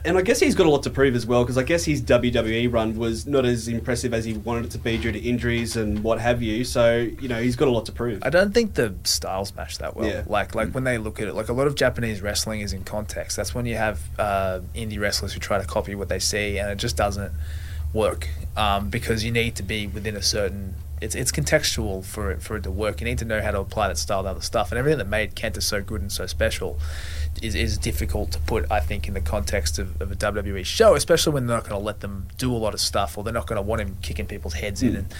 [0.07, 2.01] And I guess he's got a lot to prove as well because I guess his
[2.01, 5.77] WWE run was not as impressive as he wanted it to be due to injuries
[5.77, 6.65] and what have you.
[6.65, 8.23] So you know he's got a lot to prove.
[8.23, 10.09] I don't think the styles match that well.
[10.09, 10.23] Yeah.
[10.27, 12.85] Like like when they look at it, like a lot of Japanese wrestling is in
[12.85, 13.37] context.
[13.37, 16.71] That's when you have uh, indie wrestlers who try to copy what they see, and
[16.71, 17.33] it just doesn't
[17.93, 20.77] work um, because you need to be within a certain.
[21.01, 23.01] It's it's contextual for it for it to work.
[23.01, 25.09] You need to know how to apply that style to other stuff, and everything that
[25.09, 26.79] made Kenta so good and so special
[27.43, 28.71] is, is difficult to put.
[28.71, 31.79] I think in the context of, of a WWE show, especially when they're not going
[31.79, 33.99] to let them do a lot of stuff, or they're not going to want him
[34.03, 35.15] kicking people's heads in and,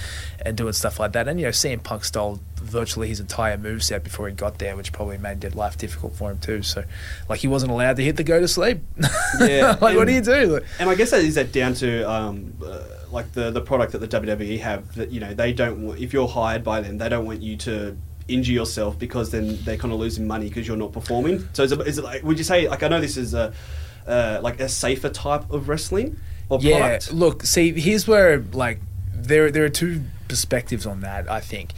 [0.45, 1.29] and doing stuff like that.
[1.29, 4.93] And you know, CM Punk stole virtually his entire moveset before he got there, which
[4.93, 6.63] probably made life difficult for him too.
[6.63, 6.85] So,
[7.29, 8.81] like, he wasn't allowed to hit the go to sleep.
[9.39, 10.47] Yeah, like, what do you do?
[10.47, 13.93] Like, And I guess that is that down to um, uh, like the the product
[13.93, 16.99] that the WWE have that you know they don't want if you're hired by them
[16.99, 17.97] they don't want you to
[18.29, 21.49] injure yourself because then they're kind of losing money because you're not performing.
[21.53, 23.53] So is it, is it like would you say like I know this is a
[24.07, 27.13] uh, like a safer type of wrestling or yeah, product?
[27.13, 28.81] look, see, here's where like
[29.13, 31.31] there there are two perspectives on that.
[31.31, 31.73] I think.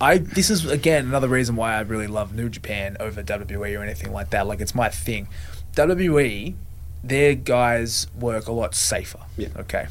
[0.00, 3.82] I this is again another reason why I really love New Japan over WWE or
[3.82, 4.46] anything like that.
[4.46, 5.28] Like it's my thing.
[5.76, 6.54] WWE,
[7.02, 9.20] their guys work a lot safer.
[9.36, 9.48] Yeah.
[9.56, 9.86] Okay.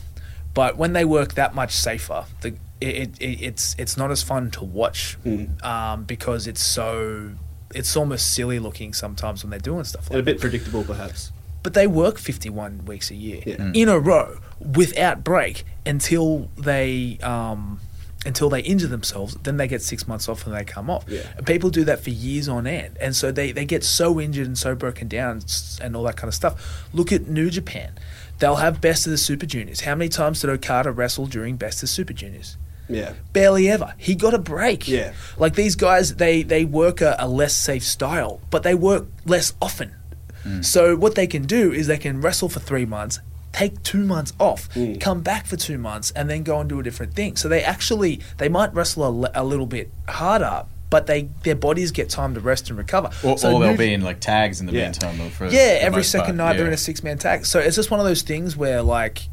[0.53, 4.51] But when they work that much safer, the it, it, it's it's not as fun
[4.51, 5.63] to watch Mm.
[5.63, 7.31] um, because it's so
[7.73, 11.31] it's almost silly looking sometimes when they're doing stuff like and a bit predictable perhaps.
[11.63, 13.55] but they work 51 weeks a year Yeah.
[13.55, 13.75] Mm.
[13.75, 17.79] in a row without break until they um,
[18.25, 21.21] until they injure themselves then they get six months off and they come off Yeah.
[21.37, 24.45] and people do that for years on end and so they, they get so injured
[24.47, 25.41] and so broken down
[25.81, 27.93] and all that kind of stuff look at new japan
[28.43, 29.79] they'll have Best of the Super Juniors.
[29.79, 32.57] How many times did Okada wrestle during Best of the Super Juniors?
[32.89, 33.13] Yeah.
[33.31, 33.93] Barely ever.
[33.97, 34.85] He got a break.
[34.85, 35.13] Yeah.
[35.37, 39.53] Like these guys, they they work a, a less safe style, but they work less
[39.61, 39.95] often.
[40.43, 40.61] Hmm.
[40.61, 43.21] So what they can do is they can wrestle for three months,
[43.53, 44.95] take two months off, hmm.
[44.95, 47.37] come back for two months, and then go and do a different thing.
[47.37, 51.89] So they actually they might wrestle a, a little bit harder, but they their bodies
[51.91, 53.09] get time to rest and recover.
[53.23, 54.83] Or, So or they'll New- be in like tags in the Yeah.
[54.83, 55.29] meantime.
[55.31, 57.47] For yeah, the every second part, night they're in a six man tag.
[57.47, 59.27] So it's just one of those things where like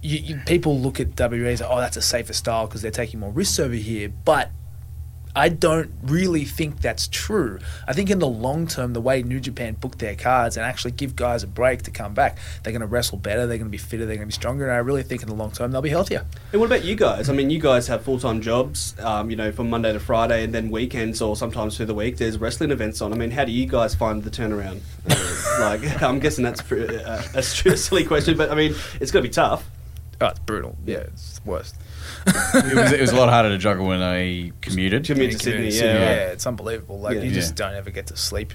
[0.00, 2.90] you, you, people look at WWE and say, "Oh, that's a safer style because they're
[2.90, 4.50] taking more risks over here," but
[5.36, 7.58] I don't really think that's true.
[7.86, 10.92] I think in the long term, the way New Japan book their cards and actually
[10.92, 13.70] give guys a break to come back, they're going to wrestle better, they're going to
[13.70, 15.72] be fitter, they're going to be stronger, and I really think in the long term
[15.72, 16.24] they'll be healthier.
[16.52, 17.28] And what about you guys?
[17.28, 20.42] I mean, you guys have full time jobs, um, you know, from Monday to Friday,
[20.42, 22.16] and then weekends or sometimes through the week.
[22.16, 23.12] There's wrestling events on.
[23.12, 24.80] I mean, how do you guys find the turnaround?
[25.56, 29.32] Like, I'm guessing that's uh, a silly question, but I mean, it's going to be
[29.32, 29.64] tough.
[30.20, 30.76] Oh, it's brutal.
[30.86, 31.76] Yeah, it's the worst.
[32.26, 35.04] it, was, it was a lot harder to juggle when I commuted.
[35.04, 35.94] Commute to in Sydney, yeah.
[35.94, 36.98] yeah, it's unbelievable.
[37.00, 37.22] Like Yeah.
[37.22, 37.66] you just Yeah.
[37.68, 38.54] don't ever get to sleep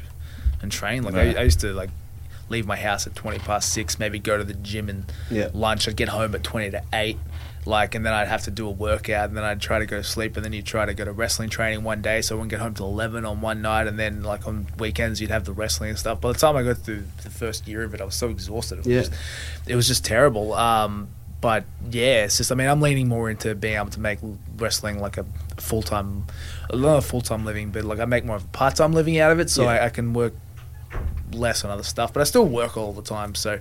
[0.62, 1.04] and train.
[1.04, 1.22] Like No.
[1.22, 1.90] I, I used to like
[2.50, 5.50] leave my house at twenty past six, maybe go to the gym and Yeah.
[5.54, 5.88] lunch.
[5.88, 7.18] I'd get home at twenty to eight.
[7.64, 9.98] Like and then I'd have to do a workout, and then I'd try to go
[9.98, 12.38] to sleep, and then you'd try to go to wrestling training one day, so I
[12.38, 15.46] wouldn't get home till eleven on one night, and then like on weekends you'd have
[15.46, 16.20] the wrestling and stuff.
[16.20, 18.80] By the time I got through the first year of it, I was so exhausted.
[18.80, 19.00] It was, Yeah.
[19.02, 19.12] just,
[19.68, 20.54] it was just terrible.
[20.54, 21.10] Um,
[21.42, 24.20] but yeah, it's just I mean I'm leaning more into being able to make
[24.58, 25.26] wrestling like a
[25.58, 26.26] full time,
[26.72, 29.20] not a full time living, but like I make more of a part time living
[29.20, 29.70] out of it, so Yeah.
[29.72, 30.34] I, I can work
[31.34, 32.14] less on other stuff.
[32.14, 33.60] But I still work all the time, so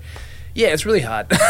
[0.55, 1.27] yeah, it's really hard.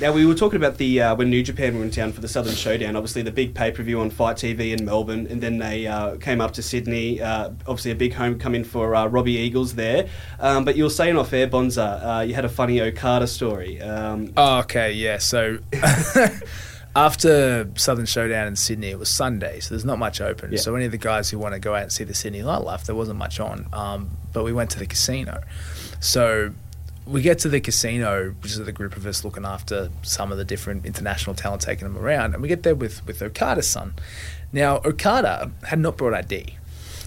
[0.00, 2.26] Now we were talking about the uh, when New Japan were in town for the
[2.26, 2.96] Southern Showdown.
[2.96, 6.16] Obviously, the big pay per view on FITE TV in Melbourne, and then they uh,
[6.16, 7.20] came up to Sydney.
[7.22, 10.08] Uh, obviously, a big homecoming for uh, Robbie Eagles there.
[10.40, 13.80] Um, but you were saying off air, Bonza, uh, you had a funny Okada story.
[13.80, 15.18] Um, Oh, okay, yeah.
[15.18, 15.58] So
[16.96, 20.52] after Southern Showdown in Sydney, it was Sunday, so there's not much open.
[20.52, 20.58] Yeah.
[20.58, 22.84] So any of the guys who want to go out and see the Sydney nightlife,
[22.86, 23.66] there wasn't much on.
[23.72, 25.42] Um, but we went to the casino.
[26.00, 26.52] So
[27.06, 30.38] we get to the casino, which is the group of us looking after some of
[30.38, 33.94] the different international talent, taking them around, and we get there with with Okada's son.
[34.52, 36.56] Now Okada had not brought ID.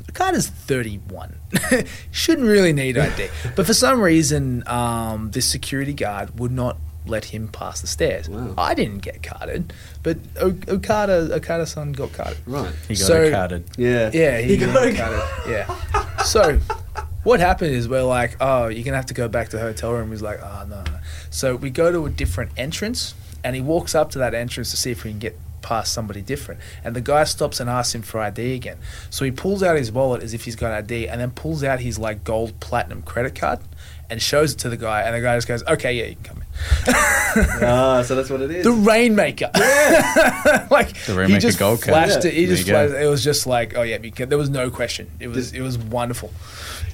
[0.09, 1.35] Okada's 31.
[2.11, 3.27] Shouldn't really need ID.
[3.55, 6.77] But for some reason, um, this security guard would not
[7.07, 8.27] let him pass the stairs.
[8.29, 8.53] Wow.
[8.57, 12.37] I didn't get carded, but o- Okada, Okada's son got carded.
[12.47, 12.73] right.
[12.87, 13.65] He got So- carded.
[13.77, 14.09] Yeah.
[14.13, 15.21] Yeah, he, He got got carded.
[15.51, 16.23] Yeah.
[16.23, 16.59] So
[17.25, 19.91] what happened is we're like, oh, you're gonna have to go back to the hotel
[19.91, 20.11] room.
[20.11, 20.81] He's like, oh no.
[20.83, 20.99] no.
[21.29, 24.77] So we go to a different entrance, and he walks up to that entrance to
[24.77, 26.61] see if we can get past somebody different.
[26.83, 28.77] And the guy stops and asks him for ID again.
[29.09, 31.79] So he pulls out his wallet as if he's got ID, and then pulls out
[31.81, 33.59] his like gold platinum credit card.
[34.07, 36.23] And shows it to the guy, and the guy just goes, "Okay, yeah, you can
[36.23, 36.43] come in."
[37.67, 38.63] Ah, so that's what it is.
[38.63, 39.49] The Rainmaker.
[39.55, 40.67] Yeah.
[40.71, 42.29] like The he Rainmaker just gold flashed Yeah.
[42.29, 42.33] it.
[42.35, 44.69] He There just flashed, it was just like, oh yeah, you can, there was no
[44.69, 45.09] question.
[45.19, 46.31] It was it was wonderful.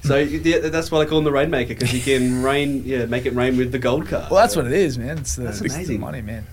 [0.04, 3.26] So yeah, that's why I call him the Rainmaker because he can rain, yeah, make
[3.26, 4.30] it rain with the gold card.
[4.32, 5.18] Well, that's what it is, man.
[5.20, 6.00] It's the, That's it's the amazing.
[6.02, 6.46] money, man.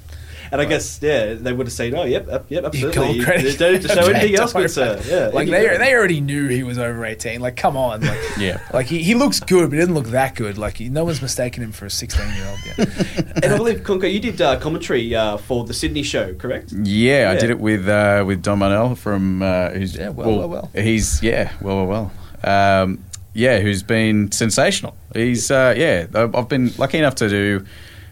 [0.50, 2.94] And I guess yeah, they would have said, oh, yep, yep, yep absolutely.
[3.02, 3.58] gold You credit.
[3.58, 4.98] don't need to show Okay, anything else, good sir.
[5.06, 5.78] Yeah, like they credit.
[5.78, 7.40] they already knew he was over eighteen.
[7.42, 8.66] Like, come on, like Yeah.
[8.72, 10.56] like he, he looks good, but he doesn't look that good.
[10.56, 12.58] Like he, no one's mistaken him for a sixteen year old.
[12.64, 13.24] Yeah.
[13.42, 16.72] And I believe Conco, you did uh, commentary uh, for the Sydney show, correct?
[16.72, 20.48] Yeah, I did it with uh, with Don Manel from uh, who's Yeah, well, well,
[20.48, 20.70] well.
[20.74, 22.10] He's yeah, well, well,
[22.42, 22.82] well.
[22.82, 23.04] Um,
[23.38, 24.96] yeah, who's been sensational.
[25.14, 26.06] He's uh, yeah.
[26.12, 27.64] I've been lucky enough to do.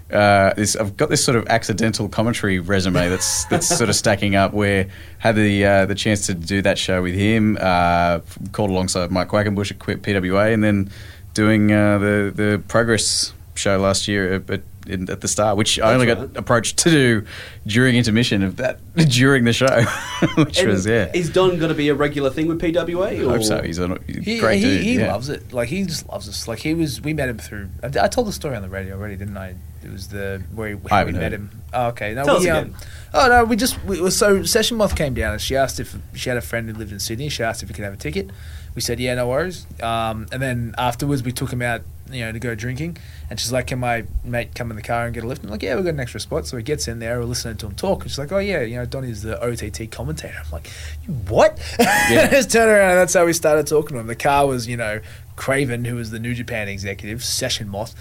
[0.09, 4.37] Uh, this I've got this sort of accidental commentary resume that's that's sort of stacking
[4.37, 4.53] up.
[4.53, 8.21] Where had the uh, the chance to do that show with him, uh,
[8.53, 10.91] called alongside Mike Quackenbush at PWA, and then
[11.35, 15.79] doing uh, the the Progress show last year at, at, in, at the start, which
[15.81, 17.27] I only got approached to do
[17.67, 18.79] during intermission of that
[19.11, 19.67] during the show,
[20.37, 21.11] which And was yeah.
[21.15, 23.07] Is Don going to be a regular thing with PWA?
[23.21, 23.31] I Or?
[23.37, 23.63] hope so.
[23.63, 24.83] He's a he's He, great he, dude.
[24.83, 25.13] he yeah.
[25.13, 25.53] loves it.
[25.53, 26.47] Like he just loves us.
[26.49, 27.01] Like he was.
[27.01, 27.69] We met him through.
[27.83, 29.55] I, I told the story on the radio already, didn't I?
[29.85, 31.63] It was the where we, I we met heard him.
[31.73, 32.13] Oh, okay.
[32.15, 32.75] No, Tell we, us um,
[33.15, 36.29] oh no, we just we, so Session Moth came down and she asked if she
[36.29, 37.29] had a friend who lived in Sydney.
[37.29, 38.31] She asked if we could have a ticket.
[38.77, 39.67] We said yeah, no worries.
[39.83, 41.81] Um, and then afterwards we took him out,
[42.13, 42.99] you know, to go drinking.
[43.31, 45.51] And she's like, "Can my mate come in the car and get a lift?" I'm
[45.51, 47.67] like, "Yeah, we've got an extra spot." So he gets in there, we're listening to
[47.67, 50.71] him talk, and she's like, "Oh yeah, you know, Donnie's the OTT commentator." I'm like,
[51.07, 52.29] "You what?" Yeah.
[52.31, 54.07] just turn around, and that's how we started talking to him.
[54.07, 55.01] The car was, you know,
[55.37, 57.95] Craven, who was the New Japan executive, Session Moth,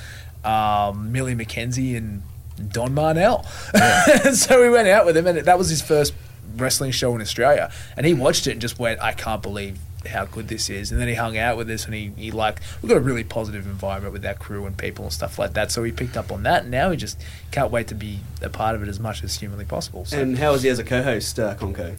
[0.43, 2.21] um, Millie McKenzie, and
[2.69, 3.45] Don Marnell.
[4.35, 6.13] so we went out with him, and that was his first
[6.57, 7.71] wrestling show in Australia.
[7.95, 10.91] And he watched it and just went, "I can't believe how good this is.
[10.91, 13.23] And then he hung out with us, and he, he like we got a really
[13.23, 15.71] positive environment with our crew and people and stuff like that.
[15.71, 18.49] So he picked up on that, and now he just can't wait to be a
[18.49, 20.05] part of it as much as humanly possible.
[20.05, 20.19] So.
[20.19, 21.95] And how was he as a co-host, uh, Conco?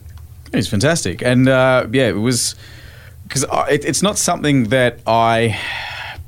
[0.52, 2.54] It's fantastic, and uh, yeah, it was
[3.24, 5.58] because it, it's not something that I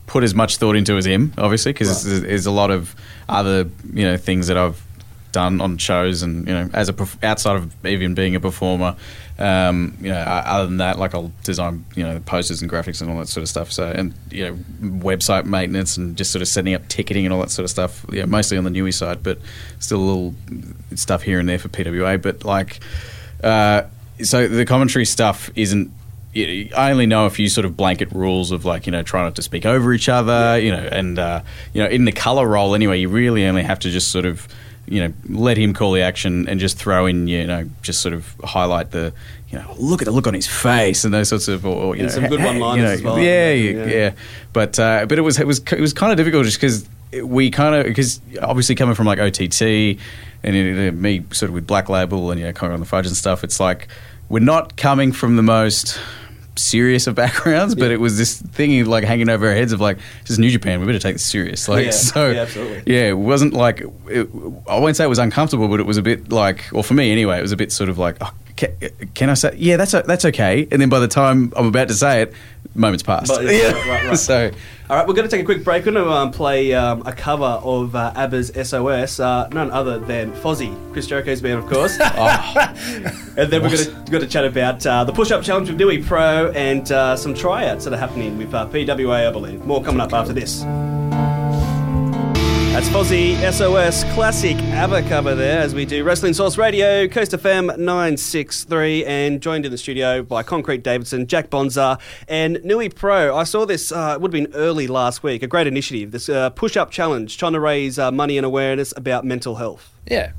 [0.06, 2.96] put as much thought into as him, obviously, because there's, there's a lot of
[3.28, 4.82] other you know things that I've
[5.32, 8.96] done on shows, and you know, as a outside of even being a performer,
[9.38, 13.10] um, you know, other than that, like I'll design you know posters and graphics and
[13.10, 13.72] all that sort of stuff.
[13.72, 14.54] So and you know,
[15.00, 18.04] website maintenance and just sort of setting up ticketing and all that sort of stuff.
[18.10, 19.38] Yeah, mostly on the newy side, but
[19.78, 20.34] still a little
[20.94, 22.20] stuff here and there for PWA.
[22.20, 22.80] But like.
[23.42, 23.82] Uh,
[24.22, 25.92] so the commentary stuff isn't.
[26.36, 29.34] I only know a few sort of blanket rules of like you know try not
[29.36, 32.74] to speak over each other, you know, and uh, you know in the color role
[32.74, 34.46] anyway, you really only have to just sort of
[34.90, 38.14] you know let him call the action and just throw in you know just sort
[38.14, 39.12] of highlight the
[39.48, 41.96] you know look at the look on his face and those sorts of or, or,
[41.96, 43.18] you And know some good one-liners you know, as well.
[43.18, 43.86] Yeah, Yeah.
[43.86, 44.10] yeah.
[44.52, 46.88] But uh, but it was it was it was kind of difficult just because
[47.24, 49.62] we kind of because obviously coming from like OTT
[50.42, 52.80] and you know, me sort of with Black Label and you know kind of on
[52.80, 53.88] the fudge and stuff, it's like
[54.28, 55.98] we're not coming from the most
[56.58, 59.98] serious of backgrounds, but it was this thing like hanging over our heads of like
[60.22, 61.68] this is New Japan, we better take this serious.
[61.68, 61.90] Like Yeah.
[61.92, 62.82] so, Yeah, absolutely.
[62.94, 64.28] yeah, it wasn't like it,
[64.68, 67.10] I won't say it was uncomfortable, but it was a bit like, or for me
[67.12, 68.76] anyway, it was a bit sort of like, oh, can,
[69.14, 69.54] can I say?
[69.56, 70.66] Yeah, that's that's okay.
[70.70, 72.34] And then by the time I'm about to say it,
[72.74, 73.28] moments passed.
[73.28, 74.18] But- right, right, right.
[74.18, 74.50] so
[74.90, 75.86] All right, we're going to take a quick break.
[75.86, 79.98] We're going to um, play um, a cover of uh, ABBA's SOS, uh, none other
[79.98, 81.98] than Fozzy, Chris Jericho's band, of course.
[82.00, 86.02] and then we're going to going to chat about uh, the push-up challenge with Newy
[86.02, 89.64] Pro and uh, some tryouts that are happening with uh, PWA, I believe.
[89.64, 90.64] More coming up after this.
[92.78, 97.76] That's Fozzy SOS classic ABBA cover there as we do Wrestling Source Radio, Coast FM
[97.76, 103.36] 963, and joined in the studio by Concrete Davidson, Jack Bonza, and Newy Pro.
[103.36, 106.28] I saw this, uh, it would have been early last week, a great initiative, this
[106.28, 109.92] uh, push up challenge trying to raise uh, money and awareness about mental health.
[110.08, 110.30] Yeah.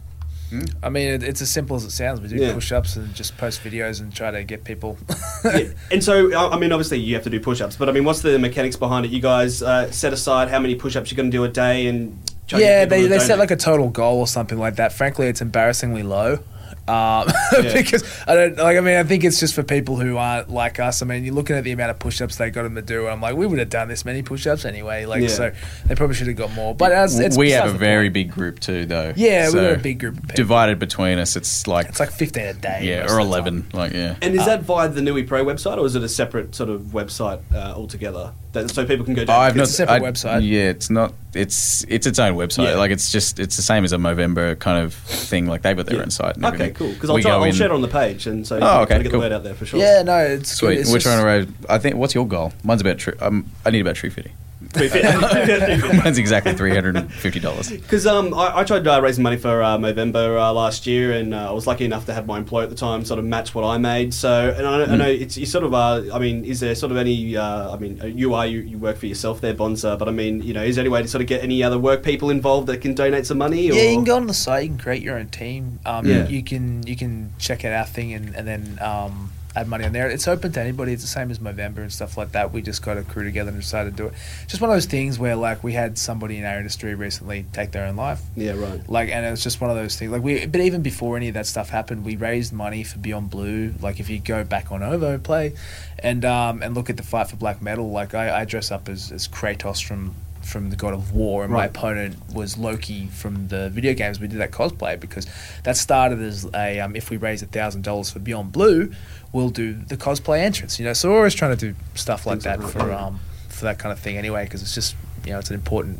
[0.81, 2.21] I mean, it, it's as simple as it sounds.
[2.21, 2.53] We do Yeah.
[2.53, 4.97] push ups and just post videos and try to get people.
[5.43, 7.91] Yeah, And so, I I mean, obviously you have to do push ups, but I
[7.91, 9.11] mean, what's the mechanics behind it?
[9.11, 11.87] You guys uh, set aside how many push ups you're going to do a day
[11.87, 12.17] and.
[12.49, 14.91] Try yeah, they, they set like a total goal or something like that.
[14.93, 16.39] Frankly, it's embarrassingly low.
[16.87, 17.73] Um, Yeah.
[17.73, 18.75] because I don't like.
[18.77, 21.03] I mean, I think it's just for people who aren't like us.
[21.03, 23.09] I mean, you're looking at the amount of push-ups they got them to do, and
[23.09, 25.05] I'm like, we would have done this many push-ups anyway.
[25.05, 25.27] Like, Yeah.
[25.27, 25.51] so
[25.85, 26.73] they probably should have got more.
[26.73, 28.13] But as, it's we have a very point.
[28.13, 29.13] big group too, though.
[29.15, 30.35] Yeah, we're a big group of people.
[30.35, 31.35] divided between us.
[31.35, 32.79] It's like It's like 15 a day.
[32.83, 33.63] yeah, or eleven.
[33.69, 33.79] time.
[33.79, 34.15] Like yeah.
[34.23, 36.81] And is that via the Newy Pro website, or is it a separate sort of
[36.85, 38.31] website uh, altogether?
[38.53, 39.39] That, so people can go down.
[39.39, 40.47] I've not It's a separate I- website.
[40.49, 41.13] Yeah, it's not.
[41.33, 42.65] It's it's its own website.
[42.71, 42.75] Yeah.
[42.77, 45.45] Like it's just it's the same as a Movember kind of thing.
[45.45, 46.01] Like they've got their Yeah.
[46.01, 46.35] own site.
[46.37, 46.91] And Okay, cool.
[46.91, 48.59] Because I'll, We try, go I'll in- share it on the page, and so Oh,
[48.59, 49.21] try okay, to get cool.
[49.21, 49.79] the word out there for sure.
[49.79, 50.69] Yeah, no, it's Sweet.
[50.69, 50.77] Good.
[50.79, 51.47] It's We're just- trying to raise.
[51.69, 51.97] I think.
[51.97, 52.51] What's your goal?
[52.63, 52.97] Mine's about.
[52.97, 54.31] Tree, um, I need about tree fitting.
[54.73, 57.71] Because Mine's exactly three hundred and fifty dollars.
[58.05, 61.49] um, I, I tried uh, raising money for uh, Movember uh, last year, and uh,
[61.49, 63.63] I was lucky enough to have my employer at the time sort of match what
[63.63, 64.13] I made.
[64.13, 65.73] So, and I, I know it's you sort of.
[65.73, 67.35] Uh, I mean, is there sort of any?
[67.35, 70.11] Uh, I mean, uh, you are you, you work for yourself there, Bonza, but I
[70.11, 72.29] mean, you know, is there any way to sort of get any other work people
[72.29, 73.71] involved that can donate some money?
[73.71, 73.73] Or?
[73.73, 74.63] Yeah, you can go on the site.
[74.63, 75.79] You can create your own team.
[75.85, 76.27] Um, Yeah.
[76.27, 79.93] you can you can check out our thing and and then um, add money on
[79.93, 80.09] there.
[80.09, 80.93] It's open to anybody.
[80.93, 82.51] It's the same as Movember and stuff like that.
[82.51, 84.13] We just got a crew together and decided to do it.
[84.47, 87.71] Just one of those things where like we had somebody in our industry recently take
[87.71, 88.21] their own life.
[88.35, 88.87] Yeah, right.
[88.89, 90.11] Like, and it was just one of those things.
[90.11, 93.29] Like, we, but even before any of that stuff happened, we raised money for Beyond
[93.29, 93.73] Blue.
[93.81, 95.53] Like, if you go back on Ovo Play,
[96.01, 98.87] and um, and look at the fight for black metal, like I, I dress up
[98.89, 100.15] as, as Kratos from
[100.49, 104.19] from the God of War, and my opponent was Loki from the video games.
[104.19, 105.27] We did that cosplay because
[105.63, 108.91] that started as a um, if we raise a thousand dollars for Beyond Blue,
[109.31, 110.79] we'll do the cosplay entrance.
[110.79, 113.19] You know, so we're always trying to do stuff like Things that for that, um
[113.47, 115.99] for that kind of thing anyway, because it's just you know it's an important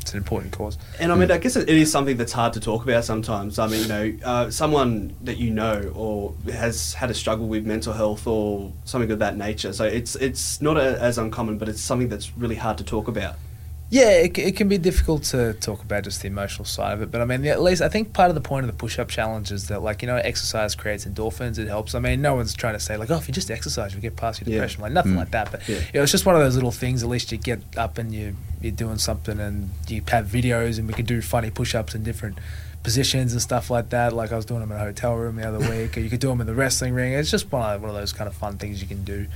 [0.00, 0.78] it's an important cause.
[0.98, 3.58] And I mean, I guess it it is something that's hard to talk about sometimes.
[3.58, 7.66] I mean, you know, uh, someone that you know or has had a struggle with
[7.66, 9.72] mental health or something of that nature.
[9.72, 13.06] So it's it's not a, as uncommon, but it's something that's really hard to talk
[13.06, 13.36] about.
[13.90, 17.10] Yeah, it, it can be difficult to talk about just the emotional side of it,
[17.10, 19.50] but I mean, at least I think part of the point of the push-up challenge
[19.50, 21.58] is that, like, you know, exercise creates endorphins.
[21.58, 21.94] It helps.
[21.94, 24.14] I mean, no one's trying to say like, oh, if you just exercise, you'll get
[24.14, 24.56] past your Yeah.
[24.56, 24.82] depression.
[24.82, 25.16] Like nothing Mm.
[25.16, 25.50] like that.
[25.50, 25.76] But Yeah.
[25.76, 27.02] you know, it's just one of those little things.
[27.02, 30.86] At least you get up and you you're doing something, and you have videos, and
[30.88, 32.36] we can do funny push-ups in different
[32.82, 34.12] positions and stuff like that.
[34.12, 36.20] Like I was doing them in a hotel room the other week, or you could
[36.20, 37.12] do them in the wrestling ring.
[37.14, 39.26] It's just one of, one of those kind of fun things you can do.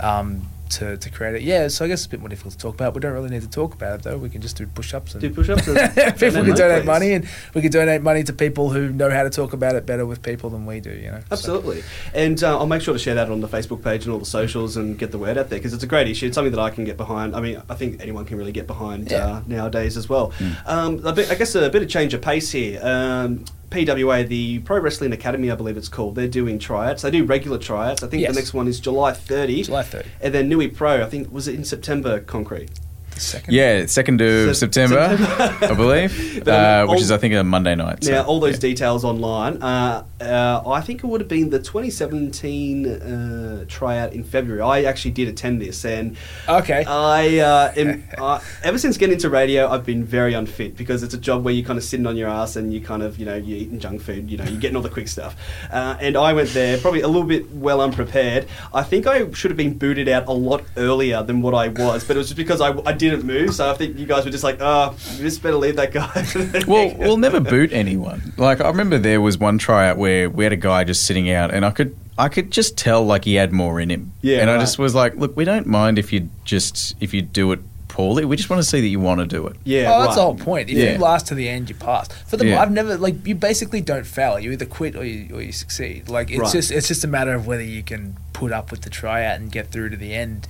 [0.00, 1.42] Um, to, to create it.
[1.42, 2.94] Yeah, so I guess it's a bit more difficult to talk about.
[2.94, 4.18] We don't really need to talk about it though.
[4.18, 5.64] We can just do push ups and Do push-ups.
[6.20, 9.30] people can donate money, and we can donate money to people who know how to
[9.30, 10.90] talk about it better with people than we do.
[10.90, 11.82] You know, So- Absolutely.
[12.14, 14.24] And uh, I'll make sure to share that on the Facebook page and all the
[14.26, 16.26] socials and get the word out there because it's a great issue.
[16.26, 17.34] It's something that I can get behind.
[17.36, 19.26] I mean, I think anyone can really get behind Yeah.
[19.26, 20.32] uh, nowadays as well.
[20.66, 22.80] Um, a bit, I guess a bit of change of pace here.
[22.82, 26.14] Um, PWA, the Pro Wrestling Academy, I believe it's called.
[26.14, 27.02] They're doing tryouts.
[27.02, 28.02] They do regular tryouts.
[28.02, 28.32] I think Yes.
[28.34, 29.64] the next one is July 30.
[29.64, 30.08] July 30.
[30.20, 32.70] And then Newy Pro, I think, was it in September, Concrete?
[33.16, 33.54] Second.
[33.54, 35.66] Yeah, second of Sep- September, September.
[35.66, 36.12] I believe,
[36.48, 38.04] uh, which all- is I think a Monday night.
[38.04, 38.60] so, Now, all those yeah.
[38.70, 39.62] details online.
[39.62, 44.62] Uh, uh, I think it would have been the 2017 uh, tryout in February.
[44.62, 46.16] I actually did attend this, and
[46.48, 46.84] Okay.
[46.86, 51.14] I uh, am, uh, ever since getting into radio, I've been very unfit because it's
[51.14, 53.26] a job where you're kind of sitting on your ass and you kind of, you
[53.26, 55.36] know, you're eating junk food, you know, you're getting all the quick stuff.
[55.70, 58.46] Uh, and I went there probably a little bit well unprepared.
[58.74, 62.04] I think I should have been booted out a lot earlier than what I was,
[62.04, 63.54] but it was just because I, I didn't move.
[63.54, 65.92] So I think you guys were just like, ah, oh, you just better leave that
[65.92, 66.62] guy.
[66.66, 68.32] Well, we'll never boot anyone.
[68.36, 71.52] Like I remember there was one tryout where we had a guy just sitting out,
[71.52, 74.12] and I could I could just tell like he had more in him.
[74.22, 77.22] Yeah, and I just was like, look, we don't mind if you just if you
[77.22, 78.24] do it poorly.
[78.26, 79.56] We just want to see that you want to do it.
[79.64, 80.14] yeah, oh, that's right.
[80.16, 80.68] the whole point.
[80.68, 80.92] If Yeah.
[80.92, 82.08] you last to the end, you pass.
[82.26, 82.60] For the Yeah.
[82.60, 84.38] I've never like you basically don't fail.
[84.38, 86.08] You either quit or you, or you succeed.
[86.08, 86.52] Like it's Right.
[86.52, 89.50] just it's just a matter of whether you can put up with the tryout and
[89.50, 90.46] get through to the end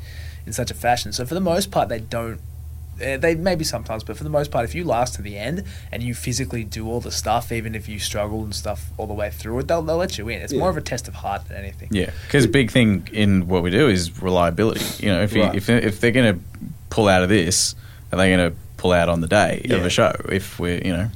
[0.46, 1.12] in such a fashion.
[1.12, 2.40] So for the most part, they don't.
[3.04, 5.62] Uh, they maybe sometimes, but for the most part, if you last to the end
[5.92, 9.12] and you physically do all the stuff, even if you struggle and stuff all the
[9.12, 10.40] way through it, they'll, they'll let you in.
[10.40, 10.60] It's Yeah.
[10.60, 11.88] more of a test of heart than anything.
[11.92, 15.04] Yeah, because big thing in what we do is reliability.
[15.06, 15.54] You know, if you, Right.
[15.54, 16.40] if if they're going to
[16.88, 17.74] pull out of this,
[18.12, 19.76] are they going to pull out on the day Yeah.
[19.76, 20.12] of a show?
[20.30, 21.10] If we're you know,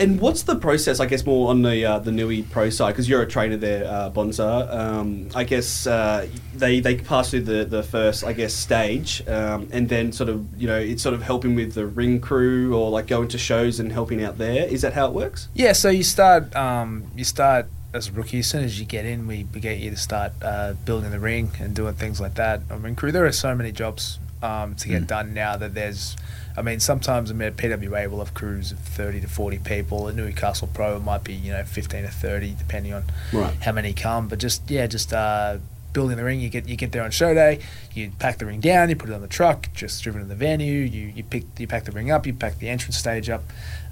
[0.00, 0.98] And what's the process?
[0.98, 3.84] I guess more on the uh, the Newy Pro side because you're a trainer there,
[3.86, 4.66] uh, Bonza.
[4.70, 9.68] Um, I guess uh, they they pass through the, the first I guess stage, um,
[9.72, 12.90] and then sort of you know it's sort of helping with the ring crew or
[12.90, 14.66] like going to shows and helping out there.
[14.66, 15.48] Is that how it works?
[15.52, 18.38] Yeah, so you start um, you start as a rookie.
[18.38, 21.20] As soon as you get in, we, we get you to start uh, building the
[21.20, 22.62] ring and doing things like that.
[22.70, 23.12] I mean, crew.
[23.12, 25.06] There are so many jobs um, to get Mm.
[25.08, 26.16] done now that there's.
[26.60, 30.08] I mean, sometimes I mean, PWA will have crews of thirty to forty people.
[30.08, 33.54] At Newcastle Pro, it might be you know fifteen to thirty, depending on Right.
[33.62, 34.28] how many come.
[34.28, 35.56] But just yeah, just uh,
[35.94, 36.38] building the ring.
[36.38, 37.60] You get you get there on show day.
[37.94, 38.90] You pack the ring down.
[38.90, 39.68] You put it on the truck.
[39.72, 40.82] Just driven to the venue.
[40.82, 42.26] You you pick you pack the ring up.
[42.26, 43.42] You pack the entrance stage up.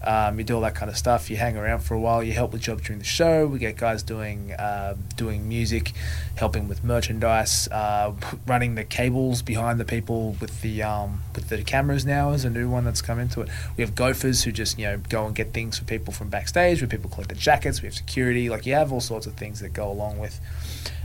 [0.02, 1.28] Um, you do all that kind of stuff.
[1.30, 2.22] You hang around for a while.
[2.22, 3.46] You help with jobs during the show.
[3.46, 5.92] We get guys doing um doing music,
[6.36, 8.12] helping with merchandise, uh,
[8.46, 12.06] running the cables behind the people with the um, with the cameras.
[12.06, 13.48] Now is a new one that's come into it.
[13.76, 16.80] We have gophers who just you know go and get things for people from backstage.
[16.80, 17.82] Where people collect the jackets.
[17.82, 18.48] We have security.
[18.48, 20.40] Like you have all sorts of things that go along with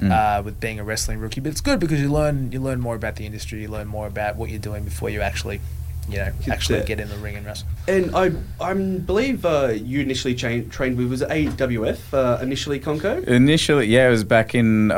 [0.02, 1.42] uh, with being a wrestling rookie.
[1.42, 3.62] But it's good because you learn you learn more about the industry.
[3.62, 5.62] You learn more about what you're doing before you actually
[6.10, 6.88] you know Get actually there.
[6.88, 7.68] get in the ring and wrestle.
[7.88, 12.80] And I I believe uh, you initially cha- trained with was it AWF uh, initially
[12.80, 13.24] Conco.
[13.26, 14.90] initially, yeah, it was back in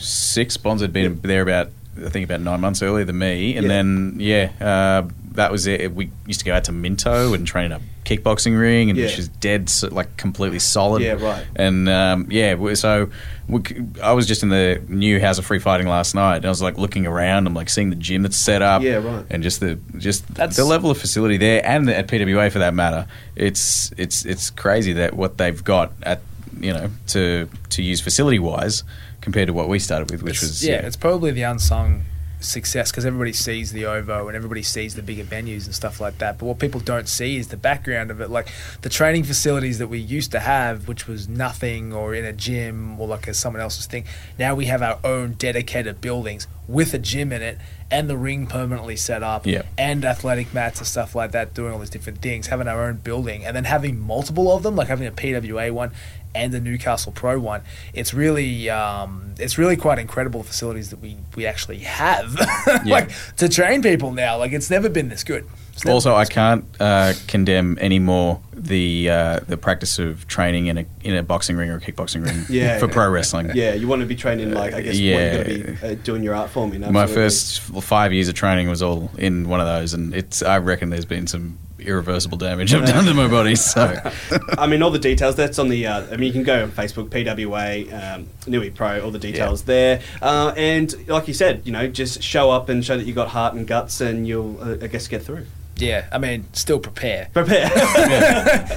[0.00, 0.56] 06.
[0.58, 1.70] Bonds had been there about
[2.04, 3.68] I think about nine months earlier than me, and Yeah.
[3.68, 5.94] then yeah, uh, that was it.
[5.94, 9.06] We used to go out to Minto and train in a kickboxing ring, and Yeah.
[9.06, 11.02] which is dead, so, like completely solid.
[11.02, 11.44] Yeah, right.
[11.56, 13.08] And um, yeah, we- so
[13.48, 16.46] we, c- I was just in the new House of Free Fighting last night, and
[16.46, 17.46] I was like looking around.
[17.46, 18.82] I'm like seeing the gym that's set up.
[18.82, 19.24] Yeah, right.
[19.30, 22.74] And just the just That's- the level of facility there, and at PWA for that
[22.74, 26.20] matter, it's it's it's crazy that what they've got at
[26.60, 28.82] you know to to use facility wise
[29.20, 32.02] compared to what we started with, which It's- was yeah, it's probably the unsung
[32.40, 36.18] success because everybody sees the OVO and everybody sees the bigger venues and stuff like
[36.18, 36.38] that.
[36.38, 38.48] But what people don't see is the background of it, like
[38.82, 43.00] the training facilities that we used to have, which was nothing or in a gym
[43.00, 44.04] or like as someone else's thing.
[44.38, 47.58] Now we have our own dedicated buildings with a gym in it
[47.88, 49.62] and the ring permanently set up Yeah.
[49.78, 52.96] and athletic mats and stuff like that, doing all these different things, having our own
[52.96, 55.92] building, and then having multiple of them, like having a PWA one
[56.36, 57.62] and the Newcastle Pro one.
[57.94, 62.34] It's really, um, it's really quite incredible facilities that we we actually have,
[62.84, 64.38] like to train people now.
[64.38, 65.46] Like it's never been this good.
[65.86, 71.14] Also, I can't uh, condemn anymore the uh, the practice of training in a in
[71.14, 72.78] a boxing ring or a kickboxing ring Yeah.
[72.78, 73.50] for pro wrestling.
[73.54, 75.14] Yeah, you want to be training like I guess Yeah.
[75.14, 76.90] what you're going to be uh, doing your art form in.
[76.92, 80.58] My first five years of training was all in one of those, and it's I
[80.58, 83.54] reckon there's been some irreversible damage I've done to my body.
[83.54, 83.94] So
[84.58, 85.36] I mean, all the details.
[85.36, 85.86] That's on the.
[85.86, 89.00] Uh, I mean, you can go on Facebook, PWA, um, Newy Pro.
[89.02, 90.00] All the details there.
[90.22, 93.28] Uh, and like you said, you know, just show up and show that you got
[93.28, 95.46] heart and guts, and you'll, uh, I guess, get through.
[95.78, 97.28] Yeah, I mean, still prepare.
[97.32, 97.70] Prepare.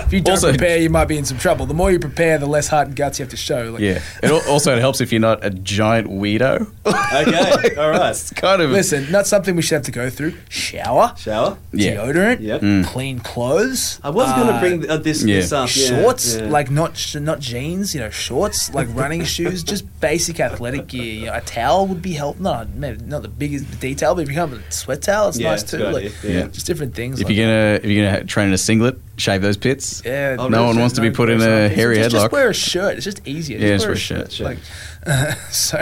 [0.09, 1.65] If you don't Also- prepare, you might be in some trouble.
[1.65, 3.71] The more you prepare, the less heart and guts you have to show.
[3.71, 4.01] Like, Yeah.
[4.23, 6.67] It al- also it helps if you're not a giant weirdo.
[6.85, 7.75] okay.
[7.81, 8.09] All right.
[8.11, 10.33] It's kind of Listen, not something we should have to go through.
[10.49, 11.57] Shower, Shower.
[11.73, 11.95] Yeah.
[11.95, 12.85] deodorant, Yep.
[12.91, 13.99] clean clothes.
[14.03, 15.35] I was going to uh, bring uh, this, yeah.
[15.37, 15.69] this up.
[15.75, 16.49] yeah, shorts, yeah.
[16.49, 21.03] like not sh- not jeans, you know, shorts, like running shoes, just basic athletic gear.
[21.13, 22.43] You know, a towel would be helpful.
[22.43, 25.51] Not maybe not the biggest detail, but if you have a sweat towel, it's Yeah,
[25.51, 25.77] nice it's too.
[25.77, 26.47] a good Like, idea, yeah.
[26.47, 27.19] just different things.
[27.19, 30.01] if like you're gonna if you're gonna train in a singlet, shave those pits.
[30.05, 32.21] Yeah, Oh, no one wants to be put in a hairy just, headlock.
[32.21, 32.95] Just wear a shirt.
[32.97, 33.57] It's just easier.
[33.59, 34.57] Yeah, just just wear wear a shirt, Like,
[35.05, 35.81] uh, so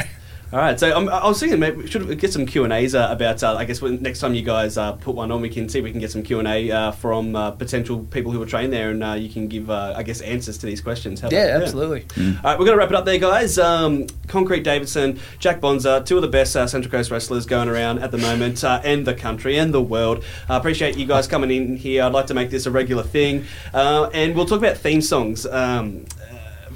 [0.54, 2.96] All right, so um, I was thinking maybe we should get some Q and A's
[2.96, 3.44] uh, about.
[3.44, 5.80] Uh, I guess when, next time you guys uh, put one on, we can see
[5.80, 8.46] if we can get some Q and A uh, from uh, potential people who are
[8.46, 11.20] trained there, and uh, you can give, uh, I guess, answers to these questions.
[11.20, 12.06] How about- yeah, absolutely.
[12.18, 13.58] All right, we're going to wrap it up there, guys.
[13.60, 18.00] Um, Concrete Davidson, Jack Bonza, two of the best uh, Central Coast wrestlers going around
[18.00, 20.24] at the moment, uh, and the country and the world.
[20.48, 22.04] I appreciate you guys coming in here.
[22.04, 23.44] I'd like to make this a regular thing,
[23.74, 25.46] uh, and we'll talk about theme songs.
[25.46, 26.06] Um,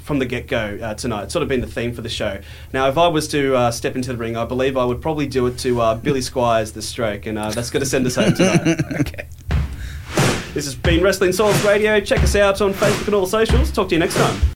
[0.02, 1.24] from the get go uh, tonight.
[1.24, 2.40] It's sort of been the theme for the show.
[2.72, 5.26] Now, if I was to uh, step into the ring, I believe I would probably
[5.26, 8.16] do it to uh, Billy Squier's, The Stroke, and uh, that's going to send us
[8.16, 8.80] home tonight.
[9.00, 9.26] Okay.
[10.54, 12.00] this has been Wrestling Source Radio.
[12.00, 13.70] Check us out on Facebook and all the socials.
[13.72, 14.42] Talk to you next time.